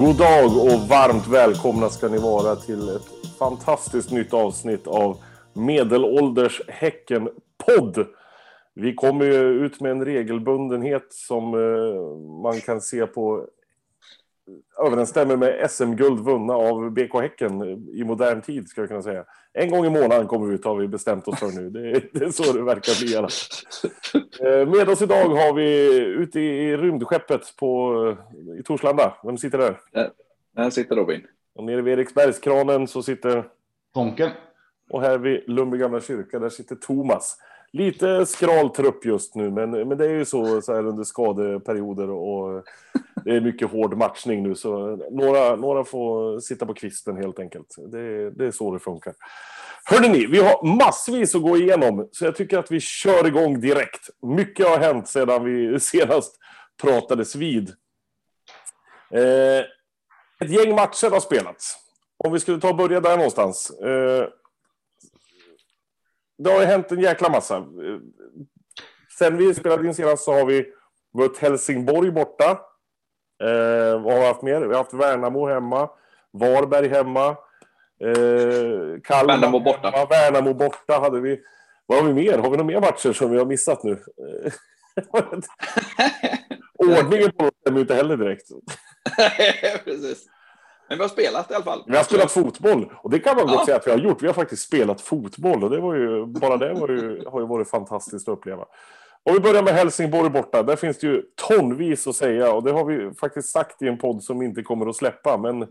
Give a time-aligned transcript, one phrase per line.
[0.00, 5.16] God dag och varmt välkomna ska ni vara till ett fantastiskt nytt avsnitt av
[5.52, 8.06] Medelålders Häcken-podd.
[8.74, 13.46] Vi kommer ju ut med en regelbundenhet som eh, man kan se på
[14.86, 17.62] överensstämmer med SM-guld vunna av BK Häcken
[17.94, 19.24] i modern tid, ska jag kunna säga.
[19.52, 21.70] En gång i månaden kommer vi ut, har vi bestämt oss för nu.
[21.70, 23.14] Det är, det är så det verkar bli.
[24.46, 28.16] Eh, med oss idag har vi ute i rymdskeppet på,
[28.58, 29.14] i Torslanda.
[29.24, 29.80] Vem sitter där?
[30.56, 31.26] Här sitter Robin.
[31.54, 33.44] Och nere vid Eriksbergskranen så sitter...
[33.94, 34.30] Tonken.
[34.90, 37.36] Och här vid Lundby gamla kyrka, där sitter Thomas.
[37.72, 42.10] Lite skral trupp just nu, men, men det är ju så, så här under skadeperioder
[42.10, 42.64] och
[43.24, 47.74] det är mycket hård matchning nu, så några, några får sitta på kvisten helt enkelt.
[47.92, 49.14] Det, det är så det funkar.
[49.84, 53.60] Hörde ni, vi har massvis att gå igenom, så jag tycker att vi kör igång
[53.60, 54.10] direkt.
[54.22, 56.36] Mycket har hänt sedan vi senast
[56.82, 57.68] pratades vid.
[59.10, 59.64] Eh,
[60.44, 61.76] ett gäng matcher har spelats.
[62.24, 63.70] Om vi skulle ta och börja där någonstans.
[63.70, 64.28] Eh,
[66.44, 67.66] det har ju hänt en jäkla massa.
[69.18, 70.66] Sen vi spelade in senast så har vi
[71.18, 72.50] mött Helsingborg borta.
[73.42, 74.60] Eh, vad har vi haft mer?
[74.60, 75.90] Vi har haft Värnamo hemma.
[76.32, 77.28] Varberg hemma.
[78.04, 79.90] Eh, Kalmar Värnamo borta.
[79.90, 81.40] Hemma, Värnamo borta hade vi.
[81.86, 82.38] Vad har vi mer?
[82.38, 83.98] Har vi några mer matcher som vi har missat nu?
[86.78, 88.48] Ordningen på dem stämmer ju inte heller direkt.
[89.84, 90.26] Precis.
[90.90, 91.82] Men vi har spelat i alla fall.
[91.86, 93.52] Vi har spelat fotboll och det kan man Ja.
[93.54, 94.22] gott säga att vi har gjort.
[94.22, 97.46] Vi har faktiskt spelat fotboll och det var ju, bara det var ju, har ju
[97.46, 98.64] varit fantastiskt att uppleva.
[99.22, 102.72] Om vi börjar med Helsingborg borta, där finns det ju tonvis att säga och det
[102.72, 105.36] har vi faktiskt sagt i en podd som inte kommer att släppa.
[105.36, 105.66] Men,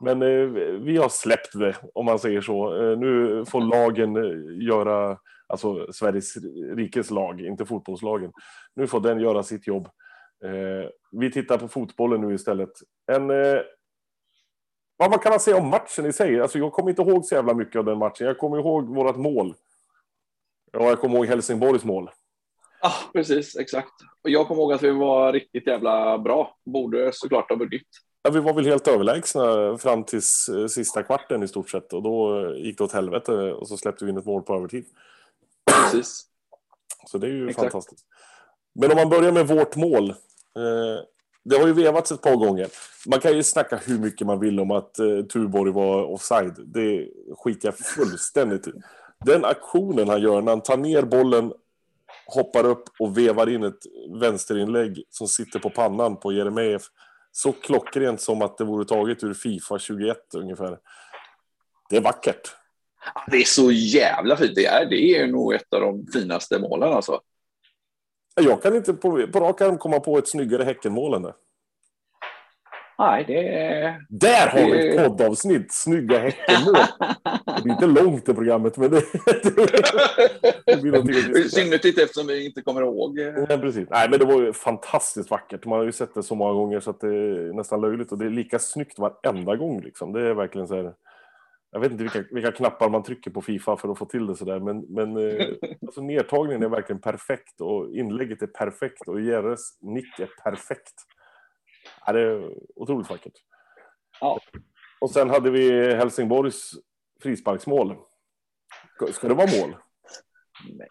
[0.00, 0.46] men eh,
[0.80, 2.76] vi har släppt det, om man säger så.
[2.82, 6.36] Eh, nu får lagen eh, göra, alltså Sveriges
[6.76, 8.32] rikes lag, inte fotbollslagen.
[8.76, 9.88] Nu får den göra sitt jobb.
[11.12, 12.70] Vi tittar på fotbollen nu istället.
[13.12, 13.30] En
[14.96, 16.40] vad kan man säga om matchen i sig?
[16.40, 18.26] Alltså, jag kommer inte ihåg så jävla mycket av den matchen.
[18.26, 19.54] Jag kommer ihåg vårt mål.
[20.72, 22.10] Ja, jag kommer ihåg Helsingborgs mål.
[22.82, 23.56] Ja, precis.
[23.56, 23.92] Exakt.
[24.22, 26.56] Och jag kommer ihåg att vi var riktigt jävla bra.
[26.64, 27.88] Borde såklart ha vunnit.
[28.22, 30.20] Ja, vi var väl helt överlägsna fram till
[30.56, 31.92] eh, sista kvarten i stort sett.
[31.92, 34.54] Och då eh, gick det åt helvete och så släppte vi in ett mål på
[34.54, 34.84] övertid.
[35.66, 36.26] Precis.
[37.06, 37.62] Så det är ju Exakt.
[37.72, 38.06] fantastiskt.
[38.74, 40.10] Men om man börjar med vårt mål.
[40.10, 41.04] Eh,
[41.44, 42.68] det har ju vevats ett par gånger.
[43.06, 46.54] Man kan ju snacka hur mycket man vill om att eh, Tuborg var offside.
[46.66, 48.72] Det skiter jag fullständigt i.
[49.24, 51.52] Den aktionen han gör när han tar ner bollen,
[52.26, 53.80] hoppar upp och vevar in ett
[54.20, 56.82] vänsterinlägg som sitter på pannan på Jeremejeff.
[57.32, 60.78] Så klockrent som att det vore taget ur Fifa 21 ungefär.
[61.90, 62.54] Det är vackert.
[63.30, 64.54] Det är så jävla fint.
[64.54, 67.20] Det är, det är nog ett av de finaste målen alltså.
[68.42, 71.34] Jag kan inte på, på rak arm komma på ett snyggare Häckenmål än det.
[72.98, 74.06] Nej, det är...
[74.08, 75.72] Där har vi ett poddavsnitt!
[75.72, 76.74] Snygga Häckenmål.
[77.44, 79.02] Det är inte långt det programmet, men det,
[80.66, 83.18] det blir någonting I synnerhet inte eftersom vi inte kommer ihåg.
[83.18, 83.88] eh, Nej, precis.
[83.90, 85.64] Nej, men det var ju fantastiskt vackert.
[85.64, 88.12] Man har ju sett det så många gånger så att det är nästan löjligt.
[88.12, 89.80] Och det är lika snyggt varenda gång.
[89.80, 90.12] Liksom.
[90.12, 90.92] Det är verkligen så här...
[91.74, 94.36] Jag vet inte vilka, vilka knappar man trycker på Fifa för att få till det
[94.36, 94.60] sådär.
[94.60, 95.46] Men, men eh,
[95.86, 97.60] alltså, nedtagningen är verkligen perfekt.
[97.60, 99.08] Och inlägget är perfekt.
[99.08, 100.94] Och Jerres nick är perfekt.
[102.06, 103.32] Ja, det är otroligt vackert.
[104.20, 104.40] Ja.
[105.00, 106.70] Och sen hade vi Helsingborgs
[107.22, 107.96] frisparksmål.
[109.12, 109.76] Ska- det vara mål?
[110.72, 110.88] Nej,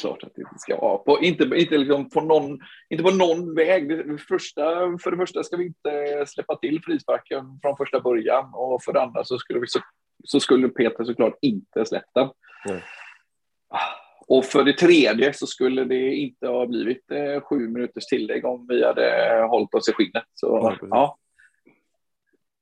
[0.00, 0.98] klart att det inte ska vara.
[0.98, 2.58] På, inte, inte, liksom på någon,
[2.88, 3.88] inte på någon väg.
[3.88, 4.62] Det första,
[4.98, 9.02] för det första ska vi inte släppa till frisparken från första början och för det
[9.02, 9.80] andra så skulle, vi så,
[10.24, 12.28] så skulle Peter såklart inte släppt den.
[12.66, 12.82] Nej.
[14.26, 18.66] Och för det tredje så skulle det inte ha blivit eh, sju minuters tillägg om
[18.68, 20.24] vi hade hållit oss i skinnet.
[20.34, 21.18] Så Ja, ja,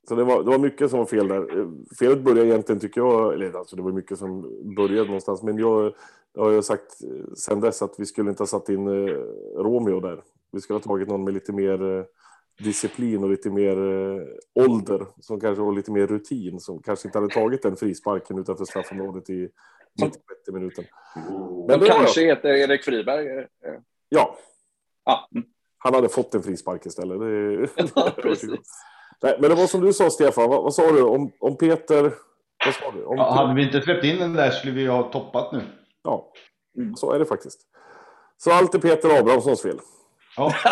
[0.09, 1.59] Så det var, det var mycket som var fel där.
[1.59, 1.69] Eh,
[1.99, 4.43] Felet började egentligen, tycker jag, eller alltså det var mycket som
[4.77, 5.95] började någonstans, men jag,
[6.35, 9.17] jag har ju sagt eh, sen dess att vi skulle inte ha satt in eh,
[9.57, 10.23] Romeo där.
[10.53, 12.05] Vi skulle ha tagit någon med lite mer eh,
[12.65, 14.23] disciplin och lite mer eh,
[14.69, 18.65] ålder, som kanske var lite mer rutin, som kanske inte hade tagit den frisparken utanför
[18.65, 19.49] straffområdet i
[20.03, 20.85] 96 minuten.
[21.17, 23.27] men det var kanske heter Erik Friberg.
[23.29, 24.37] eh, eh, Ja,
[25.05, 25.45] Ja, mm.
[25.79, 27.21] han hade fått en frispark istället.
[27.21, 28.13] Det, Ja.
[29.23, 30.51] Nej, men det var som du sa, Stefan.
[30.51, 32.03] Vad, vad sa du om, om Peter?
[32.65, 33.05] Vad sa du?
[33.05, 35.63] Om Ja, hade vi inte släppt in den där skulle vi ha toppat nu.
[36.03, 36.33] Ja,
[36.79, 36.97] Mm.
[36.97, 37.61] så är det faktiskt.
[38.37, 39.81] Så allt är Peter Abrahamssons fel.
[40.37, 40.53] Ja.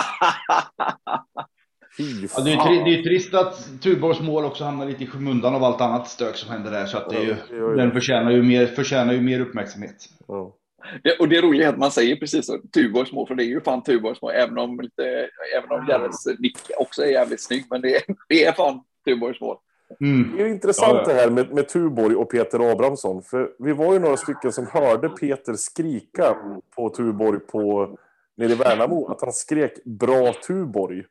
[1.99, 2.69] Ja, det, är ju fan.
[2.69, 5.81] tri- det är ju trist att Tuborgs mål också hamnar lite i skymundan av allt
[5.81, 6.87] annat stök som händer där.
[6.87, 9.97] Så att det är ju, Ja, ju den förtjänar ju, mer, förtjänar ju mer uppmärksamhet.
[10.29, 10.57] Ja.
[11.03, 13.47] Det, och det roliga är att man säger precis så, Tuborgs mål, för det är
[13.47, 17.65] ju fan Tuborgs mål, även om, lite, även om Jarres nick också är jävligt snygg,
[17.71, 19.57] men det, det är fan Tuborgs mål.
[20.01, 20.37] Mm.
[20.37, 21.13] Det är ju intressant Ja, ja.
[21.15, 23.23] det här med, med Tuborg och Peter Abrahamsson.
[23.23, 26.37] För vi var ju några stycken som hörde Peter skrika
[26.77, 27.91] på Tuborg på,
[28.37, 29.09] nere i Värnamo.
[29.09, 31.05] Att han skrek bra Tuborg.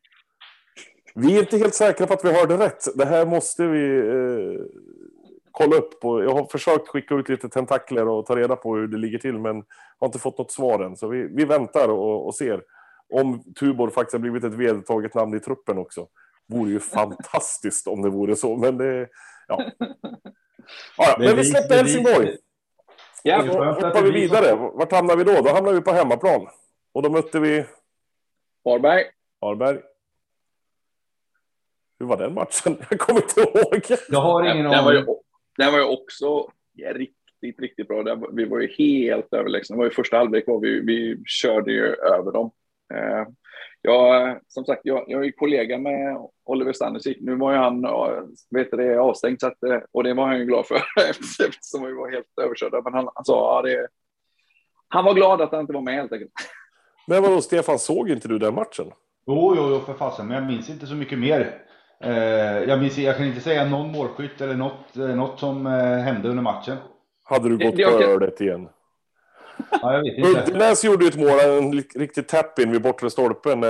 [1.15, 2.97] Vi är inte helt säkra på att vi hörde rätt.
[2.97, 4.61] Det här måste vi eh,
[5.51, 6.00] kolla upp.
[6.00, 6.23] På.
[6.23, 9.38] Jag har försökt skicka ut lite tentakler och ta reda på hur det ligger till.
[9.39, 9.63] Men
[10.00, 10.97] har inte fått något svar än.
[10.97, 12.63] Så vi, vi väntar och, och ser.
[13.13, 16.07] Om Tuborg faktiskt har blivit ett vedertaget namn i truppen också
[16.50, 19.09] vore ju fantastiskt om det vore så, men det...
[19.47, 19.71] Ja.
[20.97, 22.38] Ja, Det men vi släpper Helsingborg.
[23.23, 24.55] Ja, Då hoppar vi vidare.
[24.55, 25.41] Vart hamnar vi då?
[25.41, 26.47] Då hamnar vi på hemmaplan.
[26.94, 27.65] Och då mötte vi
[28.65, 29.03] Varberg.
[29.41, 29.79] Varberg.
[32.00, 32.78] Hur var den matchen?
[32.90, 34.00] Jag kommer inte ihåg.
[34.10, 35.16] Jag har ingen Den, den, var ju, aning.
[35.57, 38.04] den var ju också ja, riktigt, riktigt bra.
[38.04, 39.75] Den, vi var ju helt överlägsna.
[39.75, 42.51] Det var ju första halvlek var vi, vi körde ju över dem.
[42.94, 43.28] Eh,
[43.81, 47.18] jag, som sagt, jag, jag är ju kollega med Oliver Stanisik.
[47.22, 47.81] Nu var ju han
[48.50, 50.75] vet det, avstängd, så att, eh, och det var han ju glad för
[51.10, 52.81] eftersom vi var helt överkörda.
[52.81, 53.88] Men han, han sa ja, det,
[54.88, 56.31] han var glad att han inte var med helt enkelt.
[57.07, 58.92] Men vadå, Stefan, såg inte du den matchen?
[59.28, 61.62] Jo, jo, jo, för fasen, men jag minns inte så mycket mer.
[62.04, 65.72] Eh, jag, minns, jag kan inte säga någon målskytt eller något, eh, något som eh,
[65.98, 66.78] hände under matchen.
[67.24, 68.69] Hade du gått det- på ölet igen?
[69.81, 70.01] Ja.
[70.04, 73.62] Uddenäs gjorde ju ett mål, en riktig tap-in vid bortre stolpen.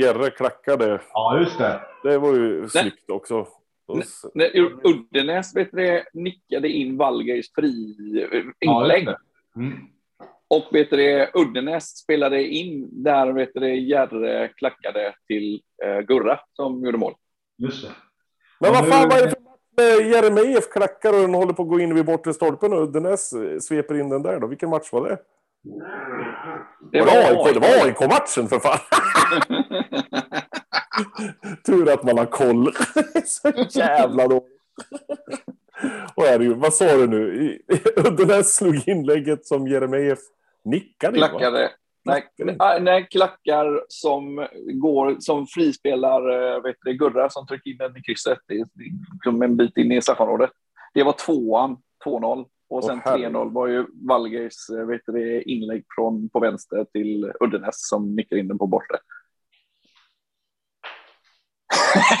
[0.00, 1.00] Jerre klackade.
[1.12, 1.80] Ja, just det.
[2.02, 3.46] Det var ju snyggt också.
[4.34, 4.50] När
[4.86, 7.96] Uddenäs vet du, nickade in Wallgeirs fri
[8.58, 9.06] Ja, inlägg.
[9.06, 9.16] det.
[9.56, 9.78] Mm.
[10.48, 15.60] Och vet du, det, Uddenäs spelade in där vet du, det, Järre klackade till
[16.06, 17.14] Gurra som gjorde mål.
[17.60, 17.90] Just det.
[18.60, 21.62] Men vad fan, vad är det för match med Jeremejeff klackar och den håller på
[21.62, 24.46] att gå in vid bortre stolpen och Uddenäs sveper in den där då?
[24.46, 25.18] Vilken match var det?
[26.92, 27.54] Det var det AIK?
[27.54, 28.78] Det var AIK-matchen för fan!
[31.66, 32.72] Tur att man har koll.
[33.24, 34.44] Så jävla dåligt.
[36.14, 37.58] Och är det ju, vad sa du nu?
[37.96, 40.18] Uddenäs slog inlägget som Jeremejeff
[40.64, 41.28] nickade in, va?
[41.28, 41.70] klackade.
[42.04, 47.76] Nej, nej, nej, klackar som går som frispelar eh, vet du, Gurra som trycker in
[47.76, 48.38] den i krysset.
[49.12, 50.50] Liksom en bit in i straffområdet.
[50.94, 52.46] Det var tvåan, 2-0.
[52.68, 53.32] Och sen herregud.
[53.32, 58.36] 3-0 var ju Wallgeirs eh, vet du, inlägg från på vänster till Uddenäs som nickar
[58.36, 58.96] in den på bortre.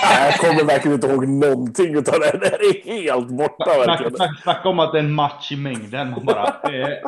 [0.02, 2.38] Jag kommer verkligen inte ihåg någonting utav det.
[2.40, 3.98] Det är helt borta
[4.42, 6.10] Snacka, om att det är en match i mängden.
[6.10, 6.98] Man bara, eh,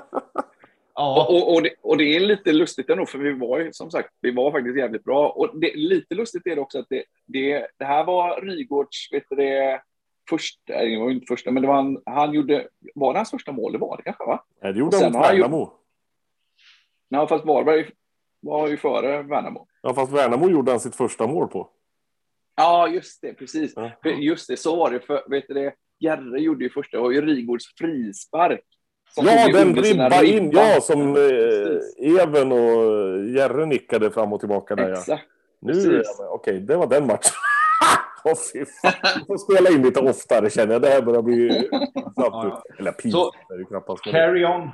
[0.94, 3.73] ja, Och, och, och, det, och det är lite lustigt ändå, för vi var ju
[3.73, 5.29] som sagt, vi var faktiskt jävligt bra.
[5.29, 9.25] Och det, lite lustigt är det också att det, det, det här var Rygårds, vet
[9.31, 9.83] du det,
[10.31, 13.53] första, det var inte första, men det var han, han gjorde, var det hans första
[13.53, 13.73] mål?
[13.73, 14.44] Det var det kanske, va?
[14.62, 15.73] Nej, det gjorde han mot har han ju- Värnamo.
[17.09, 17.91] Nej, fast Varberg
[18.41, 19.67] var ju före Värnamo.
[19.83, 21.71] Ja, fast Värnamo gjorde han sitt första mål på.
[22.56, 23.73] Ja, just det, precis.
[23.77, 23.91] Ja.
[24.11, 25.00] Just det, så var det.
[25.00, 28.65] För, vet du det, Järre gjorde ju första, det var ju Rygårds frispark.
[29.14, 30.43] Som Ja, den ribba in.
[30.43, 30.50] ribban.
[30.75, 32.20] Ja, som eh.
[32.23, 34.89] Even och Jerre nickade fram och tillbaka där.
[34.89, 34.93] Ja.
[34.98, 35.22] Exakt.
[35.60, 37.32] Nu, okej, det var den matchen.
[38.25, 38.93] Åh, fy fan.
[39.03, 40.82] Jag får spela in lite oftare känner jag.
[40.82, 41.48] Det här börjar bli.
[42.79, 44.05] Eller pinsamt är det knappast.
[44.05, 44.70] carry on.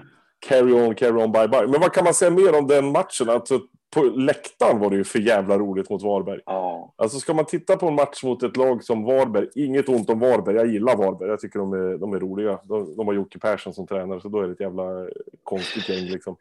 [0.48, 1.66] Carry on, carry on, bye bye.
[1.66, 3.30] Men vad kan man säga mer om den matchen?
[3.30, 3.60] Alltså,
[3.90, 6.40] på läktaren var det ju för jävla roligt mot Varberg.
[6.46, 6.94] Ja.
[6.96, 10.18] Alltså ska man titta på en match mot ett lag som Varberg, inget ont om
[10.18, 12.60] Varberg, jag gillar Varberg, jag tycker de är, de är roliga.
[12.64, 15.08] De, de har Jocke Persson som tränare, så då är det ett jävla
[15.42, 16.36] konstigt gäng liksom.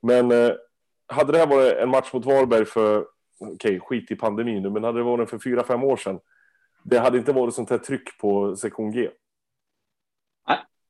[0.00, 0.50] Men eh,
[1.06, 3.06] hade det här varit en match mot Varberg för,
[3.40, 6.20] okej, skit i pandemin nu, men hade det varit för fyra, fem år sedan,
[6.84, 9.08] det hade inte varit sånt här tryck på sektion G.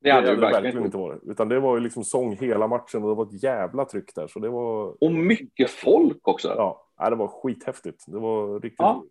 [0.03, 1.23] Det hade det ju verkligen inte varit.
[1.23, 4.27] Utan det var ju liksom sång hela matchen och det var ett jävla tryck där.
[4.27, 6.49] Så det var, Och mycket folk också.
[6.57, 8.05] ja, nej, det var skithäftigt.
[8.07, 9.03] Det var riktigt Ja.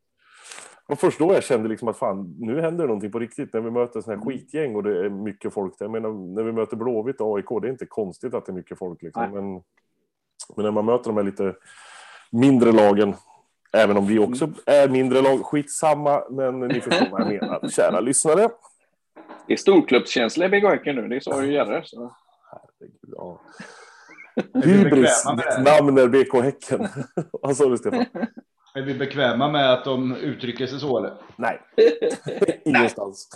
[0.87, 3.53] var först då jag kände liksom att fan, nu händer det någonting på riktigt.
[3.53, 4.37] När vi möter sådana här Mm.
[4.39, 5.77] skitgäng och det är mycket folk.
[5.79, 5.85] där.
[5.85, 8.53] Jag menar, när vi möter Blåvitt och AIK, det är inte konstigt att det är
[8.55, 9.01] mycket folk.
[9.01, 9.31] Liksom.
[9.31, 9.51] Men,
[10.55, 11.55] men när man möter de här lite
[12.31, 13.13] mindre lagen,
[13.73, 14.55] även om vi också Mm.
[14.65, 18.49] är mindre lag, skitsamma, men ni förstår vad jag menar, kära lyssnare.
[19.51, 21.81] Det är storklubbskänsla i BK Häcken nu, det sa ju Jerre.
[21.85, 22.15] Så.
[22.51, 23.41] Herregud, Ja.
[24.53, 25.77] Är vi Hybris, ditt det?
[25.77, 26.87] namn är BK Häcken.
[27.31, 28.05] Vad sa du Stefan?
[28.75, 31.13] Är vi bekväma med att de uttrycker sig så eller?
[31.35, 31.61] Nej,
[32.65, 33.29] ingenstans.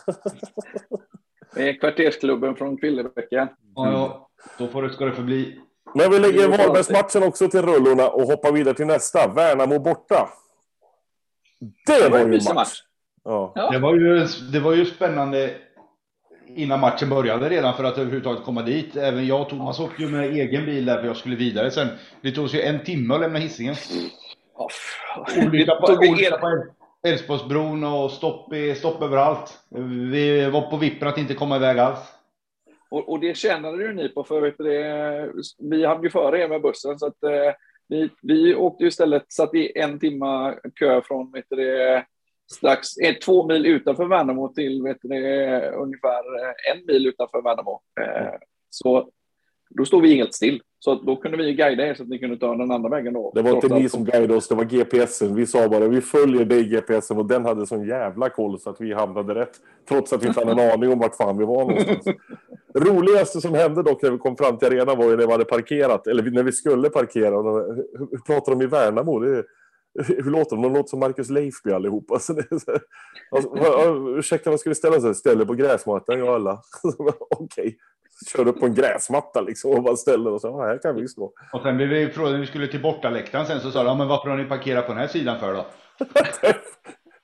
[1.55, 3.47] Det är kvartersklubben från Kvillebäcken.
[3.75, 4.29] Ja, ja.
[4.57, 5.59] Då får det, ska det förbli.
[5.93, 9.27] Men vi lägger Det Varbergsmatchen också till rullorna och hoppar vidare till nästa.
[9.27, 10.29] Värnamo borta.
[11.85, 12.53] Det var ju en match.
[12.53, 12.81] match.
[13.23, 13.69] Ja.
[13.71, 15.55] Det var ju, det var ju spännande
[16.55, 18.95] innan matchen började redan för att överhuvudtaget komma dit.
[18.95, 21.87] Även jag och Thomas åkte ju med egen bil där för jag skulle vidare sen.
[22.21, 23.75] Det tog sig en timme att lämna Hisingen.
[25.45, 26.65] Olycka på, olycka på
[27.07, 29.59] Älvsborgsbron och stopp, i, stopp överallt.
[30.11, 31.99] Vi var på vippen att inte komma iväg alls.
[32.89, 36.61] Och, och det tjänade ju ni på, för det, vi hade ju före er med
[36.61, 37.53] bussen, så att eh,
[37.87, 42.05] vi, vi åkte ju istället, satt i en timma kö från vet du, det,
[42.51, 47.41] strax eh, två mil utanför Värnamo till vet du, det, ungefär eh, en mil utanför
[47.41, 47.81] Värnamo.
[48.01, 49.09] Eh, så
[49.69, 50.61] då stod vi helt still.
[50.79, 53.13] Så då kunde vi guida er så att ni kunde ta den andra vägen.
[53.13, 55.35] Då, Det var inte ni som guidade oss, det var GPSen.
[55.35, 58.81] Vi sa bara vi följer dig GPSen och den hade sån jävla koll så att
[58.81, 59.51] vi hamnade rätt.
[59.89, 62.05] Trots att vi inte hade en aning om vart fan vi var någonstans.
[62.73, 65.31] Det roligaste som hände dock när vi kom fram till arenan var ju när vi
[65.31, 67.35] hade parkerat, eller när vi skulle parkera.
[68.11, 69.19] Hur pratar de i Värnamo?
[69.19, 69.45] Det är,
[70.07, 70.61] hur låter de?
[70.61, 72.13] De låter som Marcus Leifby allihopa.
[72.13, 72.71] Alltså, det är så,
[73.31, 75.17] alltså, vad- ja, ursäkta, vad ska vi ställa oss?
[75.17, 76.61] Ställer på gräsmattan, ja alla.
[77.29, 77.77] Okej.
[78.31, 80.43] Kör upp på en gräsmatta liksom och bara ställer oss.
[80.43, 81.33] Ja, här kan vi stå.
[81.53, 83.95] Och sen blev vi frågade när vi skulle till bortaläktaren sen så sa de, ja,
[83.95, 85.65] men varför har ni parkerat på den här sidan för då?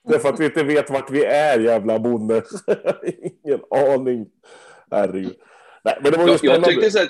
[0.08, 2.44] Det är för att vi inte vet vart vi är, jävla bonde.
[3.46, 3.60] Ingen
[3.96, 4.26] aning.
[4.92, 5.36] Herregud.
[5.84, 6.68] Nej, men det var ju Jag, jag spännande.
[6.68, 7.10] tyckte så att,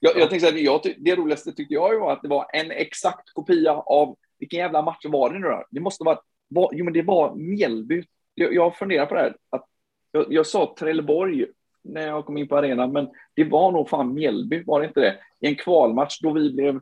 [0.00, 2.28] jag, jag tänkte så att jag, ty- det roligaste tyckte jag ju var att det
[2.28, 5.64] var en exakt kopia av, vilken jävla match var det nu då?
[5.70, 8.04] Det måste vara, var, jo men det var Mjällby.
[8.34, 9.64] Jag, jag funderar på det här, att
[10.12, 11.46] jag, jag sa Trelleborg
[11.84, 15.00] när jag kom in på arenan, men det var nog fan Mjällby, var det inte
[15.00, 15.18] det?
[15.40, 16.80] I en kvalmatch då vi blev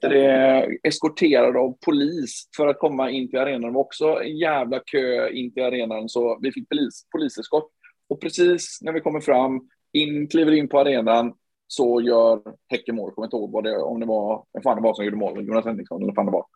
[0.00, 3.62] det, eskorterade av polis för att komma in till arenan.
[3.62, 7.70] Det var också en jävla kö in till arenan, så vi fick polis, poliseskort.
[8.08, 11.34] Och precis när vi kommer fram, in, kliver in på arenan,
[11.66, 13.08] så gör Häcken mål.
[13.08, 15.16] Jag kommer inte ihåg vad det, om det var, vem fan det var som gjorde
[15.16, 16.46] mål, Jonas Henriksson eller vad fan det var.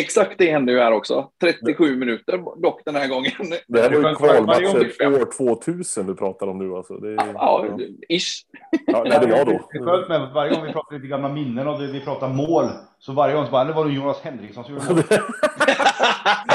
[0.00, 1.30] Exakt det hände ju här också.
[1.40, 3.32] 37 minuter dock den här gången.
[3.68, 6.94] Det här var ju Det kvalmatchen år 2000 du pratar om nu alltså.
[6.94, 7.78] Det är, Ja, ja.
[8.16, 8.46] ish.
[8.86, 9.68] Ja, nej, det var då.
[9.72, 12.28] Det är skönt med att varje gång vi pratar lite gamla minnen och vi pratar
[12.28, 12.68] mål,
[12.98, 15.02] så varje gång så bara, det var nog Jonas Henriksson som gjorde mål.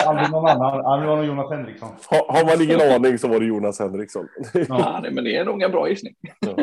[0.06, 1.90] Aldrig någon annan, aldrig var nog Jonas Henriksson.
[2.10, 4.28] Har, har man ingen aning så var det Jonas Henriksson.
[4.54, 6.14] Ja, nej, men det är nog en bra gissning.
[6.40, 6.56] Ja.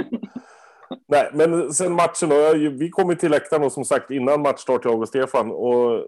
[1.08, 2.52] Nej, men sen matchen då.
[2.78, 6.04] Vi kom ju till läktaren och som sagt innan matchstart jag och Stefan och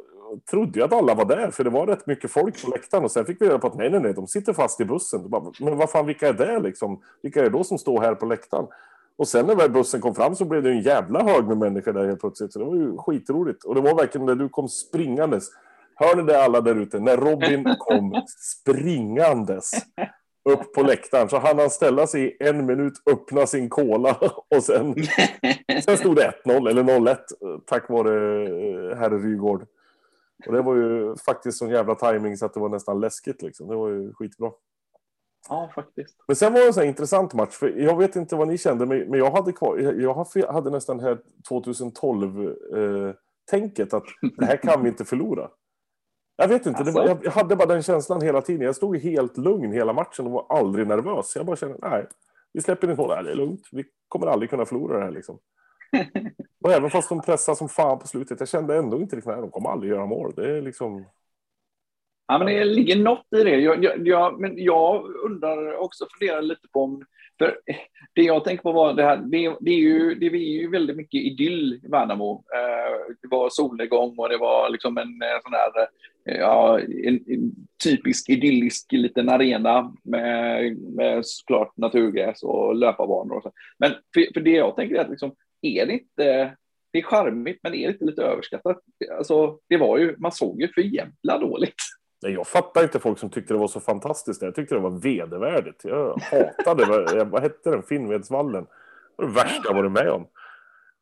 [0.51, 3.11] trodde ju att alla var där för det var rätt mycket folk på läktaren och
[3.11, 5.31] sen fick vi reda på att nej, nej, nej, de sitter fast i bussen.
[5.31, 7.03] Bara, men vad fan, vilka är det liksom?
[7.23, 8.67] Vilka är det då som står här på läktaren?
[9.19, 12.07] Och sen när bussen kom fram så blev det en jävla hög med människor där
[12.07, 12.53] helt plötsligt.
[12.53, 13.65] Så det var ju skitroligt.
[13.65, 15.49] Och det var verkligen när du kom springandes.
[15.95, 17.01] Hör ni det alla där ute?
[17.01, 19.71] När Robin kom springandes
[20.47, 24.17] upp på läktaren så hann han ställa sig i en minut, öppna sin cola
[24.57, 24.95] och sen,
[25.85, 27.17] sen stod det 1-0 eller 0-1
[27.67, 29.67] tack vare eh, herr Rygård.
[30.47, 33.69] Och det var ju faktiskt sån jävla timing så att det var nästan läskigt liksom.
[33.69, 34.51] Det var ju skitbra.
[35.49, 36.17] Ja, faktiskt.
[36.27, 38.87] Men sen var det en här intressant match, för jag vet inte vad ni kände,
[38.87, 41.19] men jag hade, kvar, jag hade nästan här
[41.51, 44.05] 2012-tänket att
[44.39, 45.51] det här kan vi inte förlora.
[46.37, 48.67] Jag vet inte, det var, jag hade bara den känslan hela tiden.
[48.67, 51.37] Jag stod helt lugn hela matchen och var aldrig nervös.
[51.37, 52.07] Jag bara kände, nej,
[52.53, 53.07] vi släpper inte.
[53.07, 53.69] Nej, det är lugnt.
[53.73, 55.39] Vi kommer aldrig kunna förlora det här liksom.
[56.65, 59.51] Och även fast de pressade som fan på slutet, jag kände ändå inte riktigt, de
[59.51, 60.33] kommer aldrig göra mål.
[60.37, 61.05] Det är liksom...
[62.29, 63.61] Ja, men det ligger något i det.
[63.61, 67.05] Jag, jag, jag, men jag undrar också, funderar lite på om...
[67.39, 67.59] För
[68.15, 70.97] det jag tänker på var det här, det, det är ju, det är ju väldigt
[70.97, 72.45] mycket idyll i Värnamo.
[72.55, 75.89] Eh, det var solnedgång och det var liksom en eh, sån här,
[76.29, 77.53] eh, ja, en, en
[77.85, 83.53] typisk idyllisk liten arena med, med såklart naturgräs och löparbanor och så.
[83.79, 86.57] Men för, för det jag tänker är att liksom, är det inte,
[86.93, 88.79] det är charmigt, men är det inte lite överskattat?
[89.19, 91.75] Alltså, det var ju, man såg ju för jävla dåligt.
[92.23, 94.43] Nej, jag fattar inte folk som tyckte det var så fantastiskt.
[94.43, 95.85] Jag tyckte det var vedervärdigt.
[95.85, 98.65] Jag hatade, vad- vad hette den, Finnvedsvallen.
[98.65, 100.27] Det var det värsta jag varit med om.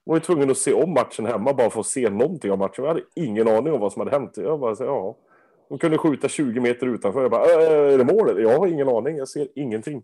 [0.04, 2.58] Jag var ju tvungen att se om matchen hemma bara för att se någonting av
[2.58, 2.84] matchen.
[2.84, 4.32] Jag hade ingen aning om vad som hade hänt.
[4.36, 5.16] Jag bara, så, ja.
[5.68, 7.22] De kunde skjuta 20 meter utanför.
[7.22, 8.38] Jag bara, "Äh, är det målet?
[8.42, 9.16] Jag har ingen aning.
[9.16, 10.02] Jag ser ingenting.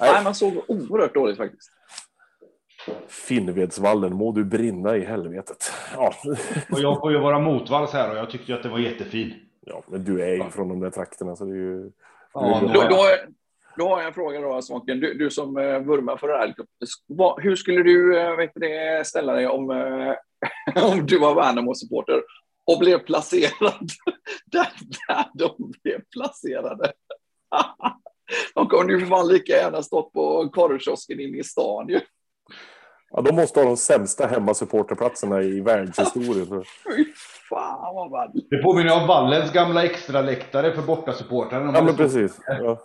[0.00, 0.10] Nej.
[0.14, 1.70] Nej, man såg oerhört dåligt faktiskt.
[3.08, 5.72] Finnvedsvallen, må du brinna i helvetet.
[5.94, 6.12] Ja.
[6.72, 9.34] Och jag får ju vara motvalls här och jag tyckte ju att det var jättefin.
[9.60, 11.90] ja, men du är ju från de där trakterna så det är ju...
[12.34, 13.06] Ja, Då- Då,
[13.76, 15.00] då, har jag en fråga då, Svanken.
[15.00, 16.54] Du, du som eh, vurmar för det här.
[17.06, 20.14] Vad- Hur skulle du eh, vet det, ställa dig om, eh,
[20.90, 22.22] om du var Värnamo-supporter
[22.64, 23.88] och blev placerad
[24.46, 24.68] där,
[25.08, 26.92] där de blev placerade?
[28.54, 32.00] De kunde ju för fan lika gärna stått på korvkiosken inne i stan ju.
[33.10, 36.46] Ja, de måste ha de sämsta hemmasupporterplatserna i världshistorien.
[36.96, 37.04] Fy
[37.48, 38.30] fan vad man...
[38.50, 41.72] Det påminner om Vallens gamla extraläktare för bortasupportrarna.
[41.74, 42.40] Ja, men precis.
[42.46, 42.78] Ja.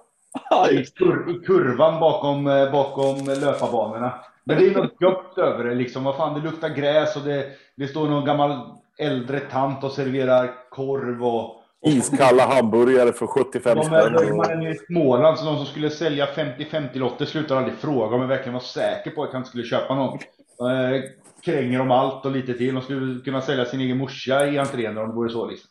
[0.71, 4.13] I, kur, I kurvan bakom, eh, bakom löparbanorna.
[4.43, 6.03] Men det är något gott över det liksom.
[6.03, 8.59] Vad fan, det luktar gräs och det, det står någon gammal
[8.97, 11.62] äldre tant och serverar korv och...
[11.85, 14.37] Iskalla hamburgare för 75 spänn.
[14.37, 18.21] Man är i Småland, så de som skulle sälja 50-50 lotter slutar aldrig fråga om
[18.21, 20.13] jag verkligen var säker på att han skulle köpa någon.
[20.13, 21.01] Eh,
[21.45, 22.75] kränger om allt och lite till.
[22.75, 25.69] De skulle kunna sälja sin egen morsa i entrén om det vore så liksom.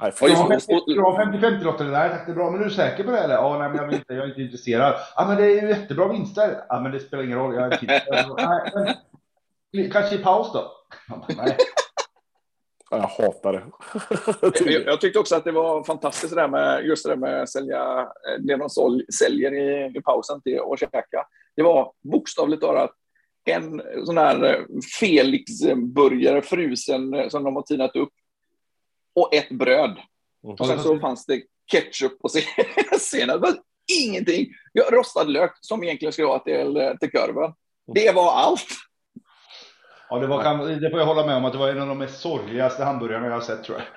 [0.00, 0.28] Nej, för...
[0.58, 1.84] Ska ha 50-50 lotter?
[1.84, 2.50] Nej tack, det är bra.
[2.50, 3.34] Men är du säker på det eller?
[3.34, 4.94] Ja, nej, men jag, vill inte, jag är inte intresserad.
[5.16, 6.64] Ja, men det är ju jättebra vinster.
[6.68, 7.54] Ja, men det spelar ingen roll.
[7.54, 7.78] Jag är
[8.74, 8.96] nej,
[9.72, 10.72] men, kanske i paus då?
[11.36, 11.56] Nej.
[12.96, 13.62] Jag hatar det.
[14.72, 17.42] jag, jag, tyckte också att det var fantastiskt det där med just det där med
[17.42, 18.70] att sälja eh, det de
[19.18, 21.26] säljer i, i pausen till att käka.
[21.56, 22.90] Det var bokstavligt talat
[23.44, 24.60] en sån här eh,
[25.00, 28.12] Felix-burgare frusen eh, som de har tinat upp
[29.14, 29.96] och ett bröd.
[30.44, 30.56] Mm.
[30.58, 32.30] Och sen så fanns det ketchup och
[33.00, 33.42] senap.
[34.00, 34.46] Ingenting.
[34.90, 37.52] Rostad lök som egentligen skulle vara till, till korven.
[37.94, 38.66] Det var allt.
[40.12, 41.98] Ja, det, var, det får jag hålla med om att det var en av de
[41.98, 43.88] mest sorgligaste hamburgarna jag har sett tror jag.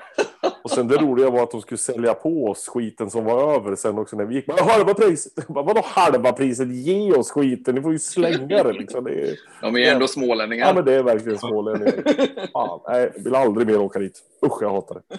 [0.63, 3.75] Och sen det roliga var att de skulle sälja på oss skiten som var över
[3.75, 4.61] sen också när vi gick.
[4.61, 5.45] Halva priset!
[5.47, 6.67] Vadå halva priset?
[6.67, 7.75] Ge oss skiten!
[7.75, 9.03] Ni får ju slänga det liksom.
[9.03, 10.67] Det är, de är ändå smålänningar.
[10.67, 11.93] Ja, men det är verkligen smålänningar.
[12.53, 14.21] Fan, nej, jag vill aldrig mer åka dit.
[14.45, 15.17] Usch, jag hatar det.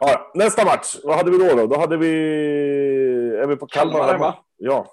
[0.00, 1.56] Ja, nästa match, vad hade vi då?
[1.56, 2.10] Då, då hade vi...
[3.42, 4.08] Är vi på Kalmar?
[4.08, 4.86] Kalmar ja.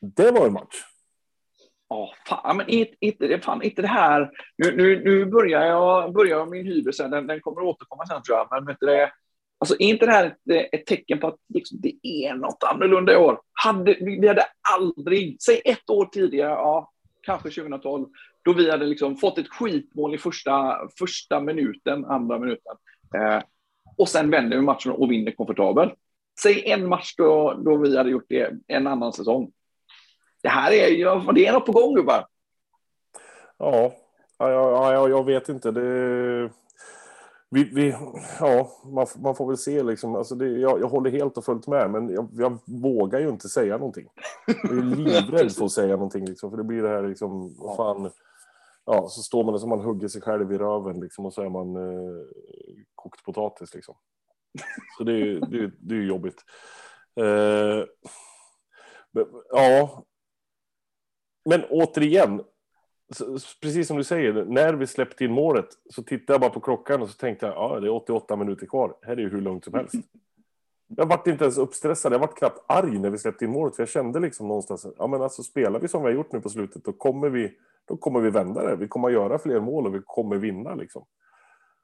[0.00, 0.93] Det var en match.
[1.94, 4.30] Ja, fan, men inte, inte, fan, inte det här.
[4.56, 8.48] Nu, nu, nu börjar jag börjar min hybris, den, den kommer återkomma sen tror jag.
[8.50, 9.12] Men vet det,
[9.58, 13.12] alltså, är inte det här ett, ett tecken på att liksom, det är något annorlunda
[13.12, 13.40] i år?
[13.52, 18.06] Hade, vi hade aldrig, säg ett år tidigare, ja, kanske 2012,
[18.44, 22.76] då vi hade liksom fått ett skitmål i första, första minuten, andra minuten.
[23.14, 23.42] Eh,
[23.96, 25.94] och sen vänder vi matchen och vinner komfortabelt.
[26.42, 29.52] Säg en match då, då vi hade gjort det en annan säsong
[30.44, 32.26] det här är, ju, det är något på gång gubbar.
[33.58, 33.92] Ja,
[34.38, 35.70] ja, ja, jag vet inte.
[35.70, 36.50] Det,
[37.50, 37.94] vi, vi,
[38.40, 40.14] ja, man, man får väl se liksom.
[40.16, 43.48] Alltså det, jag, jag håller helt och fullt med, men jag, jag vågar ju inte
[43.48, 44.08] säga någonting.
[44.46, 48.10] Jag är livrädd för att säga någonting, liksom, för det blir det här liksom, fan.
[48.84, 51.42] Ja, så står man där som man hugger sig själv i röven liksom, och så
[51.42, 52.24] är man eh,
[52.94, 53.94] kokt potatis liksom.
[54.98, 56.44] Så det är det, det är jobbigt.
[57.20, 57.84] Eh,
[59.50, 60.04] ja,
[61.44, 62.42] men återigen,
[63.62, 67.02] precis som du säger, när vi släppte in målet så tittade jag bara på klockan
[67.02, 69.64] och så tänkte jag, ja det är 88 minuter kvar, här är ju hur lugnt
[69.64, 69.94] som helst.
[70.96, 73.82] Jag vart inte ens uppstressad, jag vart knappt arg när vi släppte in målet, för
[73.82, 76.48] jag kände liksom någonstans, ja men alltså spelar vi som vi har gjort nu på
[76.48, 77.52] slutet, då kommer vi,
[77.84, 80.74] då kommer vi vända det, vi kommer att göra fler mål och vi kommer vinna
[80.74, 81.04] liksom.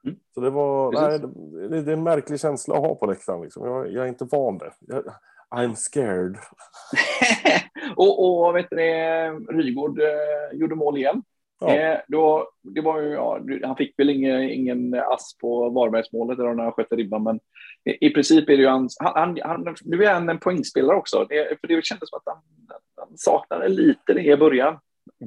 [0.03, 0.15] Mm.
[0.33, 3.65] Så det var, nej, det, det, är en märklig känsla att ha på läktaren liksom.
[3.65, 4.73] jag, jag är inte van det.
[4.79, 5.03] Jag,
[5.55, 6.37] I'm scared.
[7.95, 8.77] och, och vet du,
[9.49, 11.23] Rygård eh, gjorde mål igen.
[11.61, 11.75] Ja.
[11.75, 16.53] Eh, då, det var ju, ja, han fick väl ingen, ingen ass på Varbergsmålet eller
[16.53, 17.39] när han skötte ribban, men
[17.85, 20.97] i, i, princip är det ju hans, han, han, han, nu är han en poängspelare
[20.97, 22.43] också, det, för det kändes som att han,
[22.97, 24.79] han saknade lite det i början.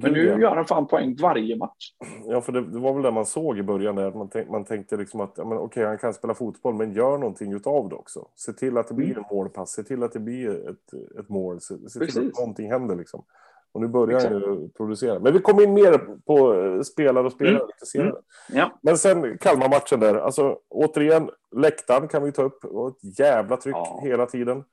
[0.02, 1.90] Men nu gör han fan poäng varje match.
[2.26, 3.96] Ja, för det, det, var väl det man såg i början.
[3.96, 4.12] Där.
[4.12, 7.18] Man, tänk, man tänkte liksom att ja, men, okej, han kan spela fotboll, men gör
[7.18, 8.28] någonting utav det också.
[8.34, 9.18] Se till att det blir mm.
[9.18, 12.70] en målpass, se till att det blir ett, ett mål, se, se till att någonting
[12.70, 12.96] händer.
[12.96, 13.24] Liksom.
[13.72, 15.18] Och nu börjar han ju producera.
[15.18, 17.66] Men vi kommer in mer på eh, spelare och spelare mm.
[17.66, 18.08] lite senare.
[18.08, 18.22] Mm.
[18.52, 18.78] Ja.
[18.82, 20.14] Men sen Kalmar-matchen där.
[20.14, 22.64] Alltså, återigen, läktaren kan vi ta upp.
[22.64, 24.00] Och ett jävla tryck ja.
[24.02, 24.64] hela tiden.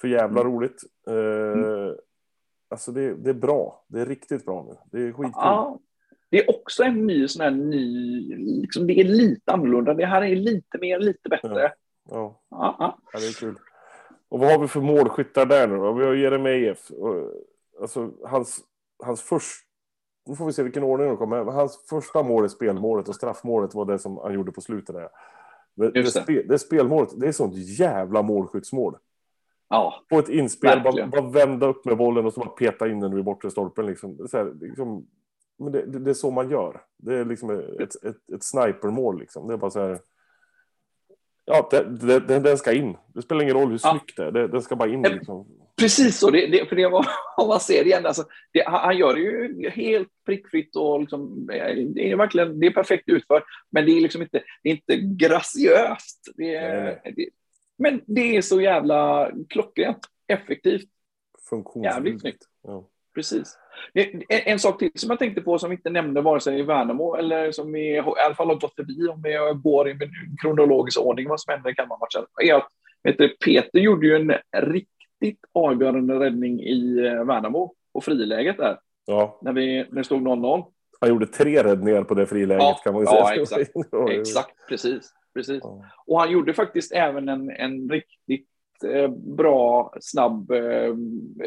[0.00, 0.52] För jävla mm.
[0.52, 0.82] roligt.
[1.10, 1.96] Uh, mm.
[2.72, 3.84] Alltså det, det, är bra.
[3.88, 4.76] Det är riktigt bra nu.
[4.92, 5.32] Det är skitkul.
[5.34, 5.78] Ja,
[6.30, 9.94] det är också en ny sån här ny, liksom det är lite annorlunda.
[9.94, 11.72] Det här är lite mer, lite bättre.
[12.10, 12.76] Ja, ja.
[13.12, 13.58] ja, det är kul.
[14.28, 15.92] Och vad har vi för målskyttar där nu då?
[15.92, 16.90] Vi har Jeremejeff.
[17.80, 18.60] Alltså hans,
[19.04, 19.66] hans första
[20.26, 21.44] nu får vi se vilken ordning de kommer.
[21.44, 24.94] Hans första mål är spelmålet och straffmålet var det som han gjorde på slutet.
[24.94, 25.08] Där.
[25.74, 26.26] Det, det.
[26.26, 28.96] det, det spelmålet, det är sånt jävla målskyttsmål.
[29.72, 33.00] Ja, Få ett inspel, bara, bara, vända upp med bollen och så bara peta in
[33.00, 33.86] den vid bortre stolpen.
[33.86, 34.28] Liksom.
[34.28, 35.06] Så här, liksom,
[35.58, 36.80] men det, det, det, är så man gör.
[36.98, 39.20] Det är liksom ett, ett, ett snipermål.
[39.20, 39.48] Liksom.
[39.48, 39.98] Det är bara så här.
[41.44, 42.96] Ja, det, det, den ska in.
[43.14, 44.48] Det spelar ingen roll hur snyggt det är.
[44.48, 45.02] Den ska bara in.
[45.02, 45.46] Liksom.
[45.76, 46.30] Precis så.
[46.30, 47.06] Det, det, för det var,
[47.36, 52.10] om man ser igen, alltså, det, han gör det ju helt prickfritt och liksom, det
[52.10, 53.44] är verkligen det är perfekt utfört.
[53.70, 56.32] Men det är liksom inte, det är inte graciöst.
[56.36, 56.58] Det
[57.16, 57.28] det,
[57.82, 60.88] men det är så jävla klockrent, effektivt.
[61.84, 62.42] Jävligt snyggt.
[62.62, 62.88] Ja.
[63.14, 63.58] Precis.
[63.94, 66.62] En, en, sak till som jag tänkte på som vi inte nämnde vare sig i
[66.62, 69.98] Värnamo eller som vi i alla fall har gått förbi om vi går i
[70.42, 72.68] kronologisk ordning vad som händer i Kalmarmatchen är att
[73.18, 78.78] du, Peter gjorde ju en riktigt avgörande räddning i eh, Värnamo på friläget där.
[79.06, 79.38] Ja.
[79.42, 80.64] När, vi, när det stod 0-0.
[81.00, 83.18] Han gjorde tre räddningar på det friläget Ja, kan man ju säga.
[83.20, 83.70] ja, exakt.
[84.10, 85.12] Exakt, precis.
[85.34, 85.60] Precis.
[85.62, 85.84] Ja.
[86.06, 88.48] Och han gjorde faktiskt även en, en riktigt
[88.84, 90.94] eh, bra, snabb eh,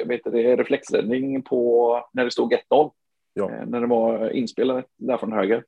[0.05, 2.91] vet det, reflexräddning på när det stod 1-0.
[3.33, 3.51] Ja.
[3.51, 5.63] Eh, när det var inspelat där från höger.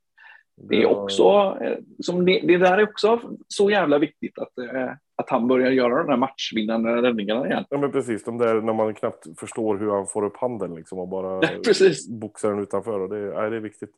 [0.60, 4.90] Det är också, eh, som det, det där är också så jävla viktigt att, eh,
[5.16, 7.64] att han börjar göra de här matchvinnande räddningarna igen.
[7.70, 10.98] Ja men precis, de där när man knappt förstår hur han får upp handen liksom
[10.98, 12.08] och bara Precis.
[12.08, 13.00] boxar den utanför.
[13.00, 13.90] Och det, nej, det är viktigt.